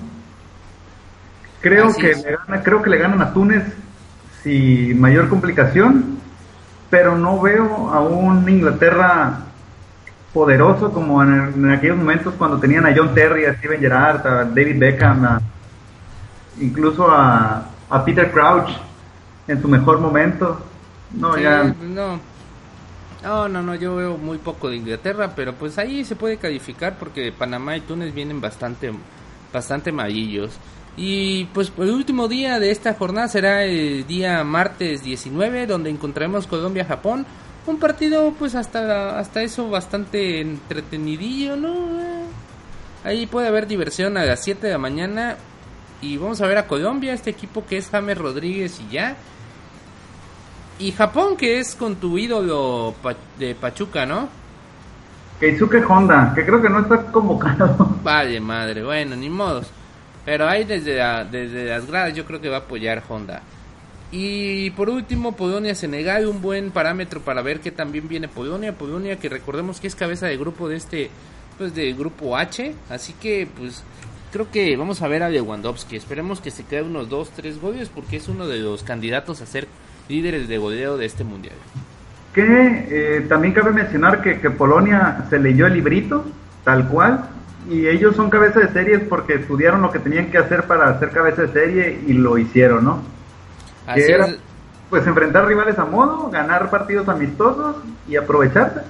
Creo 1.61 1.87
Así 1.89 2.01
que 2.01 2.11
es. 2.11 2.23
le 2.25 2.31
gana, 2.37 2.63
creo 2.63 2.81
que 2.81 2.89
le 2.89 2.97
ganan 2.97 3.21
a 3.21 3.33
Túnez 3.33 3.63
sin 4.41 4.99
mayor 4.99 5.29
complicación, 5.29 6.17
pero 6.89 7.17
no 7.17 7.39
veo 7.39 7.89
a 7.91 8.01
un 8.01 8.49
Inglaterra 8.49 9.41
poderoso 10.33 10.91
como 10.93 11.21
en, 11.21 11.53
en 11.55 11.71
aquellos 11.71 11.97
momentos 11.97 12.33
cuando 12.37 12.59
tenían 12.59 12.85
a 12.87 12.95
John 12.95 13.13
Terry, 13.13 13.45
a 13.45 13.53
Steven 13.55 13.79
Gerrard, 13.79 14.25
a 14.25 14.45
David 14.45 14.79
Beckham, 14.79 15.25
a- 15.25 15.41
incluso 16.59 17.09
a, 17.11 17.65
a 17.89 18.05
Peter 18.05 18.31
Crouch 18.31 18.69
en 19.47 19.61
su 19.61 19.67
mejor 19.67 19.99
momento. 19.99 20.65
No, 21.11 21.35
Sí, 21.35 21.41
ya 21.41 21.63
no. 21.63 22.30
No, 23.23 23.47
no, 23.47 23.61
no, 23.61 23.75
yo 23.75 23.95
veo 23.95 24.17
muy 24.17 24.39
poco 24.39 24.69
de 24.69 24.77
Inglaterra, 24.77 25.33
pero 25.35 25.53
pues 25.53 25.77
ahí 25.77 26.03
se 26.03 26.15
puede 26.15 26.37
calificar 26.37 26.97
porque 26.97 27.31
Panamá 27.31 27.77
y 27.77 27.81
Túnez 27.81 28.13
vienen 28.13 28.41
bastante, 28.41 28.91
bastante 29.53 29.91
amarillos. 29.91 30.53
Y 30.97 31.45
pues 31.53 31.71
el 31.77 31.91
último 31.91 32.27
día 32.27 32.59
de 32.59 32.71
esta 32.71 32.95
jornada 32.95 33.27
será 33.27 33.63
el 33.63 34.07
día 34.07 34.43
martes 34.43 35.03
19, 35.03 35.67
donde 35.67 35.89
encontraremos 35.91 36.47
Colombia-Japón. 36.47 37.25
Un 37.67 37.77
partido 37.77 38.33
pues 38.39 38.55
hasta, 38.55 39.19
hasta 39.19 39.43
eso 39.43 39.69
bastante 39.69 40.41
entretenidillo, 40.41 41.55
¿no? 41.55 42.01
Eh, 42.01 42.21
Ahí 43.03 43.25
puede 43.25 43.47
haber 43.47 43.67
diversión 43.67 44.17
a 44.17 44.25
las 44.25 44.43
7 44.43 44.67
de 44.67 44.73
la 44.73 44.79
mañana. 44.79 45.37
Y 46.01 46.17
vamos 46.17 46.41
a 46.41 46.47
ver 46.47 46.57
a 46.57 46.67
Colombia, 46.67 47.13
este 47.13 47.29
equipo 47.29 47.65
que 47.65 47.77
es 47.77 47.89
James 47.89 48.17
Rodríguez 48.17 48.79
y 48.79 48.93
ya. 48.93 49.15
Y 50.79 50.91
Japón, 50.93 51.37
que 51.37 51.59
es 51.59 51.75
con 51.75 51.95
tu 51.97 52.17
ídolo 52.17 52.95
de 53.37 53.53
Pachuca, 53.55 54.05
¿no? 54.05 54.29
Keisuke 55.39 55.83
Honda, 55.87 56.33
que 56.35 56.45
creo 56.45 56.61
que 56.61 56.69
no 56.69 56.79
está 56.79 57.03
convocado. 57.11 57.75
Vale, 58.03 58.39
madre, 58.39 58.83
bueno, 58.83 59.15
ni 59.15 59.29
modos. 59.29 59.67
Pero 60.25 60.47
ahí 60.47 60.63
desde, 60.63 60.97
la- 60.97 61.23
desde 61.23 61.65
las 61.65 61.85
gradas 61.87 62.13
yo 62.13 62.25
creo 62.25 62.41
que 62.41 62.49
va 62.49 62.57
a 62.57 62.59
apoyar 62.61 63.03
Honda. 63.09 63.41
Y 64.11 64.69
por 64.71 64.89
último, 64.89 65.35
Polonia-Senegal, 65.35 66.27
un 66.27 66.41
buen 66.41 66.71
parámetro 66.71 67.21
para 67.21 67.41
ver 67.41 67.59
que 67.59 67.71
también 67.71 68.07
viene 68.07 68.27
Polonia. 68.27 68.73
Polonia 68.77 69.17
que 69.17 69.29
recordemos 69.29 69.79
que 69.79 69.87
es 69.87 69.95
cabeza 69.95 70.27
de 70.27 70.37
grupo 70.37 70.67
de 70.67 70.75
este, 70.75 71.09
pues 71.57 71.73
de 71.73 71.93
grupo 71.93 72.35
H. 72.37 72.73
Así 72.89 73.13
que, 73.13 73.47
pues, 73.57 73.83
creo 74.31 74.51
que 74.51 74.75
vamos 74.75 75.01
a 75.01 75.07
ver 75.07 75.23
a 75.23 75.29
Lewandowski. 75.29 75.95
Esperemos 75.95 76.41
que 76.41 76.51
se 76.51 76.65
quede 76.65 76.81
unos 76.83 77.09
2-3 77.09 77.59
goles 77.59 77.89
porque 77.89 78.17
es 78.17 78.27
uno 78.27 78.47
de 78.47 78.59
los 78.59 78.83
candidatos 78.83 79.41
a 79.41 79.45
ser 79.45 79.67
líderes 80.11 80.47
de 80.47 80.57
goleo 80.59 80.97
de 80.97 81.05
este 81.07 81.23
mundial. 81.23 81.55
Que 82.33 82.43
eh, 83.17 83.21
también 83.27 83.53
cabe 83.53 83.71
mencionar 83.71 84.21
que, 84.21 84.39
que 84.39 84.49
Polonia 84.51 85.25
se 85.29 85.39
leyó 85.39 85.67
el 85.67 85.73
librito, 85.73 86.25
tal 86.63 86.87
cual, 86.87 87.29
y 87.69 87.87
ellos 87.87 88.15
son 88.15 88.29
cabeza 88.29 88.59
de 88.59 88.71
series 88.71 89.01
porque 89.09 89.35
estudiaron 89.35 89.81
lo 89.81 89.91
que 89.91 89.99
tenían 89.99 90.31
que 90.31 90.37
hacer 90.37 90.63
para 90.67 90.97
ser 90.99 91.11
cabeza 91.11 91.43
de 91.43 91.51
serie 91.53 92.03
y 92.07 92.13
lo 92.13 92.37
hicieron, 92.37 92.83
¿no? 92.85 93.03
Así 93.85 94.05
Que 94.05 94.13
era, 94.13 94.25
es. 94.25 94.37
pues 94.89 95.05
enfrentar 95.07 95.45
rivales 95.47 95.77
a 95.79 95.85
modo, 95.85 96.29
ganar 96.29 96.69
partidos 96.69 97.07
amistosos 97.09 97.77
y 98.07 98.15
aprovecharse. 98.15 98.81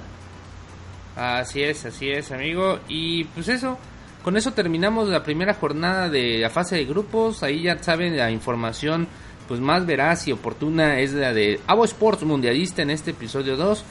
Así 1.14 1.62
es, 1.62 1.84
así 1.84 2.10
es, 2.10 2.32
amigo. 2.32 2.80
Y 2.88 3.24
pues 3.24 3.48
eso, 3.48 3.78
con 4.22 4.36
eso 4.36 4.52
terminamos 4.52 5.08
la 5.08 5.22
primera 5.22 5.54
jornada 5.54 6.08
de 6.08 6.38
la 6.38 6.50
fase 6.50 6.76
de 6.76 6.84
grupos. 6.86 7.42
Ahí 7.42 7.62
ya 7.62 7.78
saben 7.82 8.16
la 8.16 8.30
información 8.30 9.08
pues 9.52 9.60
más 9.60 9.84
veraz 9.84 10.26
y 10.28 10.32
oportuna 10.32 10.98
es 11.00 11.12
la 11.12 11.34
de 11.34 11.60
Avo 11.66 11.84
Sports 11.84 12.22
Mundialista 12.22 12.80
en 12.80 12.88
este 12.88 13.10
episodio 13.10 13.58
2. 13.58 13.84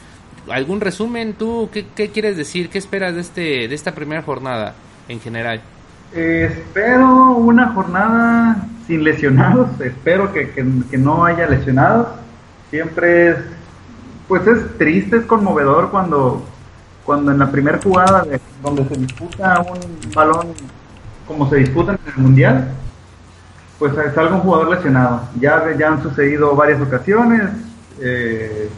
¿Algún 0.49 0.81
resumen? 0.81 1.33
¿Tú 1.33 1.69
qué, 1.71 1.85
qué 1.95 2.09
quieres 2.09 2.35
decir? 2.35 2.67
¿Qué 2.69 2.79
esperas 2.79 3.13
de, 3.13 3.21
este, 3.21 3.41
de 3.67 3.75
esta 3.75 3.93
primera 3.93 4.23
jornada 4.23 4.73
en 5.07 5.19
general? 5.19 5.61
Eh, 6.15 6.49
espero 6.51 7.33
una 7.35 7.73
jornada 7.73 8.65
sin 8.87 9.03
lesionados, 9.03 9.67
espero 9.81 10.33
que, 10.33 10.49
que- 10.49 10.65
que 10.89 10.97
no 10.97 11.25
haya 11.25 11.45
lesionados. 11.45 12.07
Siempre 12.71 13.29
es, 13.29 13.35
pues 14.27 14.47
es 14.47 14.79
triste, 14.79 15.17
es 15.17 15.25
conmovedor 15.25 15.91
cuando, 15.91 16.43
cuando 17.05 17.31
en 17.33 17.37
la 17.37 17.51
primera 17.51 17.79
jugada 17.83 18.23
de- 18.23 18.41
donde 18.63 18.83
se 18.87 18.95
disputa 18.99 19.61
un 19.61 20.11
balón 20.11 20.47
como 21.27 21.47
se 21.51 21.57
disputa 21.57 21.91
en 21.91 21.99
el 22.15 22.23
Mundial, 22.23 22.67
pues 23.81 23.95
salga 24.13 24.35
un 24.35 24.41
jugador 24.41 24.69
lesionado. 24.69 25.23
Ya, 25.39 25.75
ya 25.75 25.87
han 25.87 26.03
sucedido 26.03 26.55
varias 26.55 26.79
ocasiones 26.79 27.49
eh, 27.99 28.69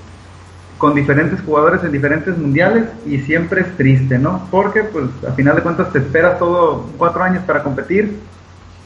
con 0.78 0.96
diferentes 0.96 1.42
jugadores 1.42 1.84
en 1.84 1.92
diferentes 1.92 2.38
mundiales 2.38 2.86
y 3.06 3.20
siempre 3.20 3.64
es 3.64 3.76
triste, 3.76 4.18
¿no? 4.18 4.48
Porque 4.50 4.86
pues 4.86 5.08
a 5.28 5.34
final 5.34 5.58
de 5.58 5.62
cuentas 5.62 5.92
te 5.92 6.00
esperas 6.00 6.40
todo 6.40 6.90
cuatro 6.98 7.22
años 7.22 7.44
para 7.44 7.64
competir 7.64 8.18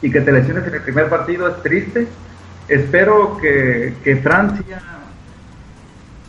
y 0.02 0.10
que 0.10 0.20
te 0.20 0.32
lesiones 0.32 0.66
en 0.66 0.74
el 0.74 0.82
primer 0.82 1.08
partido 1.08 1.46
es 1.46 1.62
triste. 1.62 2.08
Espero 2.66 3.38
que, 3.38 3.94
que 4.02 4.16
Francia, 4.16 4.82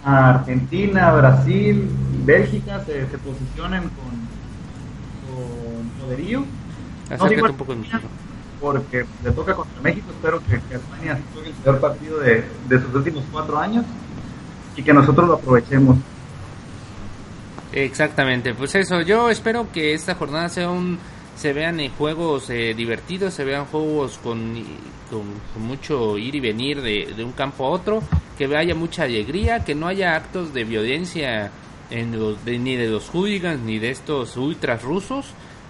Argentina, 0.05 1.13
Brasil 1.13 1.89
Bélgica 2.25 2.79
se, 2.85 3.07
se 3.07 3.17
posicionen 3.17 3.81
con, 3.81 4.11
con 5.25 5.89
poderío. 5.99 6.45
No 7.17 7.27
digo 7.27 7.47
un 7.47 7.57
poco. 7.57 7.75
Porque 8.59 9.05
le 9.23 9.31
toca 9.31 9.53
contra 9.55 9.81
México. 9.81 10.07
Espero 10.11 10.39
que, 10.39 10.59
que 10.67 10.75
España 10.75 11.19
juegue 11.33 11.49
el 11.49 11.55
peor 11.55 11.79
partido 11.79 12.19
de, 12.19 12.43
de 12.67 12.81
sus 12.81 12.93
últimos 12.93 13.23
cuatro 13.31 13.57
años 13.57 13.85
y 14.75 14.83
que 14.83 14.93
nosotros 14.93 15.27
lo 15.27 15.33
aprovechemos. 15.35 15.97
Exactamente, 17.71 18.55
pues 18.55 18.73
eso, 18.75 19.01
yo 19.01 19.29
espero 19.29 19.71
que 19.71 19.93
esta 19.93 20.15
jornada 20.15 20.49
sea 20.49 20.71
un, 20.71 20.97
se 21.35 21.53
vean 21.53 21.79
en 21.79 21.91
juegos 21.91 22.49
eh, 22.49 22.73
divertidos, 22.75 23.35
se 23.35 23.43
vean 23.43 23.65
juegos 23.65 24.19
con, 24.23 24.55
con, 25.11 25.21
con 25.53 25.61
mucho 25.63 26.17
ir 26.17 26.33
y 26.33 26.39
venir 26.39 26.81
de, 26.81 27.13
de 27.15 27.23
un 27.23 27.31
campo 27.31 27.65
a 27.67 27.69
otro, 27.69 28.01
que 28.39 28.45
haya 28.57 28.73
mucha 28.73 29.03
alegría, 29.03 29.63
que 29.63 29.75
no 29.75 29.85
haya 29.87 30.15
actos 30.15 30.51
de 30.51 30.63
violencia 30.63 31.51
en 31.91 32.19
los, 32.19 32.43
de- 32.43 32.57
ni 32.57 32.75
de 32.75 32.87
los 32.87 33.07
hooligans 33.09 33.61
ni 33.61 33.77
de 33.77 33.91
estos 33.91 34.35
ultras 34.35 34.81
rusos 34.81 35.27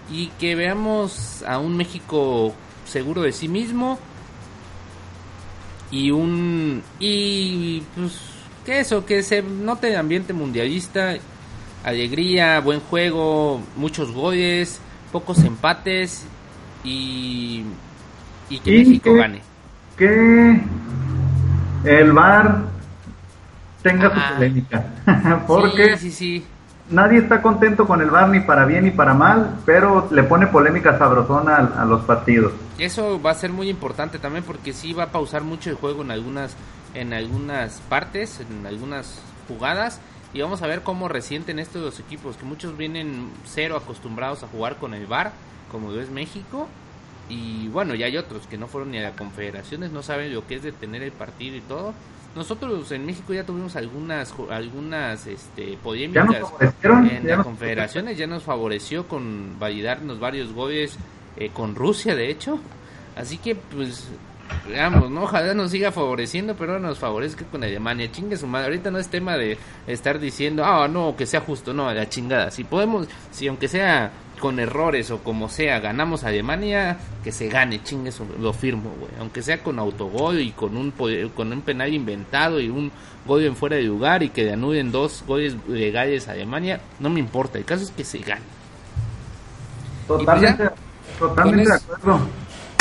y 0.10 0.28
que 0.39 0.56
veamos 0.56 1.43
a 1.45 1.60
un 1.60 1.75
México 1.75 2.54
seguro 2.89 3.21
de 3.21 3.32
sí 3.32 3.47
mismo. 3.47 3.97
Y 5.91 6.12
un 6.12 6.84
y 6.99 7.82
pues 7.95 8.19
que 8.65 8.80
eso 8.82 9.06
que 9.06 9.23
se 9.23 9.41
note 9.41 9.89
el 9.89 9.97
ambiente 9.97 10.34
mundialista. 10.34 11.15
Alegría 11.84 12.60
buen 12.60 12.82
juego 12.82 13.62
muchos 13.78 14.12
goles 14.12 14.80
pocos 15.12 15.39
empates. 15.43 16.25
Y 16.84 17.63
y 18.49 18.60
que 18.60 18.75
Y 18.75 18.80
México 18.86 19.13
que- 19.13 19.17
gane. 19.19 19.41
Que 19.97 20.62
el 21.86 22.12
VAR 22.13 22.63
tenga 23.84 24.08
Ajá. 24.08 24.30
su 24.30 24.36
polémica. 24.36 24.86
Porque 25.47 25.97
sí 25.97 26.12
sí 26.12 26.12
sí 26.12 26.45
nadie 26.89 27.19
está 27.19 27.41
contento 27.41 27.86
con 27.86 28.02
el 28.02 28.10
VAR 28.10 28.30
ni 28.30 28.39
para 28.39 28.65
bien 28.65 28.86
ni 28.86 28.91
para 28.91 29.13
mal, 29.13 29.58
pero 29.65 30.08
le 30.12 30.23
pone 30.23 30.47
polémica 30.47 30.97
sabrosona 30.97 31.56
a, 31.58 31.82
a 31.82 31.86
los 31.86 32.02
partidos. 32.02 32.54
Eso 32.78 33.21
va 33.21 33.32
a 33.32 33.36
ser 33.36 33.52
muy 33.52 33.69
importante 33.69 34.19
también 34.19 34.43
porque 34.43 34.73
sí 34.73 34.93
va 34.93 35.04
a 35.04 35.12
pausar 35.12 35.43
mucho 35.43 35.69
el 35.69 35.75
juego 35.75 36.02
en 36.02 36.12
algunas 36.12 36.56
en 36.95 37.13
algunas 37.13 37.82
partes, 37.82 38.39
en 38.39 38.65
algunas 38.65 39.21
jugadas 39.47 39.99
y 40.34 40.41
vamos 40.41 40.62
a 40.62 40.67
ver 40.67 40.82
cómo 40.82 41.08
resienten 41.08 41.60
estos 41.60 41.82
dos 41.82 41.99
equipos 41.99 42.38
que 42.38 42.45
muchos 42.45 42.78
vienen 42.78 43.30
cero 43.45 43.75
acostumbrados 43.75 44.43
a 44.43 44.47
jugar 44.47 44.78
con 44.78 44.93
el 44.93 45.08
VAR, 45.08 45.32
como 45.71 45.93
es 45.93 46.10
México 46.10 46.67
y 47.30 47.67
bueno, 47.67 47.93
ya 47.93 48.08
hay 48.08 48.17
otros 48.17 48.47
que 48.47 48.58
no 48.58 48.67
fueron 48.67 48.91
ni 48.91 48.97
a 48.97 49.04
las 49.04 49.15
confederaciones, 49.15 49.91
no 49.91 50.02
saben 50.02 50.34
lo 50.34 50.45
que 50.47 50.56
es 50.56 50.63
detener 50.63 51.04
el 51.04 51.12
partido 51.12 51.56
y 51.56 51.62
todo. 51.62 51.93
Nosotros 52.36 52.92
en 52.92 53.06
México 53.06 53.34
ya 53.34 53.44
tuvimos 53.44 53.76
algunas 53.76 54.34
algunas 54.52 55.26
este 55.26 55.78
polémicas 55.84 56.44
en 56.82 57.28
las 57.28 57.44
confederaciones 57.44 58.18
ya 58.18 58.28
nos 58.28 58.44
favoreció 58.44 59.08
con 59.08 59.58
validarnos 59.60 60.20
varios 60.20 60.54
goles 60.54 60.96
eh, 61.38 61.50
con 61.52 61.76
Rusia 61.76 62.15
de 62.15 62.30
hecho. 62.30 62.60
Así 63.15 63.38
que 63.38 63.56
pues 63.56 64.10
veamos 64.68 65.10
no 65.10 65.24
ojalá 65.24 65.54
nos 65.54 65.72
siga 65.72 65.92
favoreciendo 65.92 66.56
pero 66.56 66.80
no 66.80 66.88
nos 66.90 67.00
favorezca 67.00 67.46
con 67.46 67.64
Alemania. 67.64 68.12
Chingue 68.12 68.38
su 68.38 68.48
madre. 68.48 68.66
Ahorita 68.68 68.92
no 68.92 69.00
es 69.00 69.08
tema 69.10 69.38
de 69.38 69.58
estar 69.88 70.20
diciendo 70.20 70.64
ah 70.66 70.88
no 70.88 71.16
que 71.16 71.26
sea 71.26 71.42
justo 71.42 71.74
no 71.74 71.88
a 71.90 71.94
la 71.94 72.10
chingada. 72.10 72.52
Si 72.52 72.64
podemos 72.64 73.08
si 73.32 73.48
aunque 73.48 73.68
sea 73.68 74.12
con 74.40 74.58
errores 74.60 75.12
o 75.12 75.20
como 75.20 75.50
sea 75.50 75.80
ganamos 75.82 76.24
a 76.24 76.30
Alemania 76.30 76.98
que 77.24 77.32
se 77.34 77.50
gane 77.50 77.84
chingue 77.84 78.12
su- 78.12 78.26
lo 78.40 78.54
firmo 78.54 78.92
güey. 79.00 79.12
Aunque 79.20 79.42
sea 79.42 79.62
con 79.62 79.80
autogol 79.80 80.40
y 80.40 80.52
con 80.52 80.78
un 80.78 80.92
con 81.36 81.52
un 81.52 81.62
penal 81.62 81.94
inventado 81.94 82.60
y 82.60 82.70
un 82.70 82.92
gol 83.26 83.44
en 83.44 83.56
fuera 83.56 83.76
de 83.76 83.84
lugar 83.84 84.24
y 84.24 84.30
que 84.30 84.44
le 84.46 84.54
anuden 84.54 84.92
dos 84.92 85.24
goles 85.28 85.56
legales 85.68 86.28
a 86.30 86.32
Alemania 86.32 86.80
no 87.00 87.10
me 87.10 87.20
importa. 87.20 87.58
El 87.58 87.66
caso 87.66 87.84
es 87.84 87.92
que 87.92 88.04
se 88.06 88.20
gane. 88.20 88.42
Totalmente, 90.08 90.70
totalmente 91.20 91.64
Con 91.70 91.78
de 91.80 91.84
acuerdo. 91.94 92.20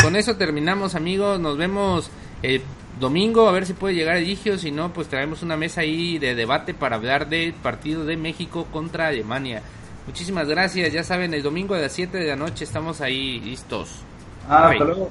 Con 0.03 0.17
eso 0.17 0.37
terminamos 0.37 0.95
amigos. 0.95 1.41
Nos 1.41 1.57
vemos 1.57 2.11
el 2.43 2.63
domingo 2.99 3.49
a 3.49 3.53
ver 3.53 3.67
si 3.67 3.75
puede 3.75 3.95
llegar 3.95 4.17
Eligio. 4.17 4.59
Si 4.59 4.71
no 4.71 4.93
pues 4.93 5.09
traemos 5.09 5.43
una 5.43 5.57
mesa 5.57 5.83
ahí 5.83 6.19
de 6.19 6.35
debate 6.35 6.75
para 6.75 6.97
hablar 6.97 7.29
del 7.29 7.53
partido 7.53 8.05
de 8.05 8.17
México 8.17 8.67
contra 8.73 9.09
Alemania. 9.09 9.63
Muchísimas 10.07 10.49
gracias. 10.49 10.93
Ya 10.93 11.05
saben 11.05 11.35
el 11.35 11.43
domingo 11.43 11.75
a 11.75 11.79
las 11.79 11.93
7 11.93 12.17
de 12.17 12.27
la 12.27 12.37
noche 12.37 12.65
estamos 12.65 13.01
ahí 13.01 13.41
listos. 13.41 14.03
Ah, 14.49 14.71
hasta 14.71 14.85
luego. 14.85 15.11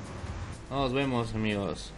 nos 0.71 0.93
vemos 0.93 1.33
amigos 1.35 1.93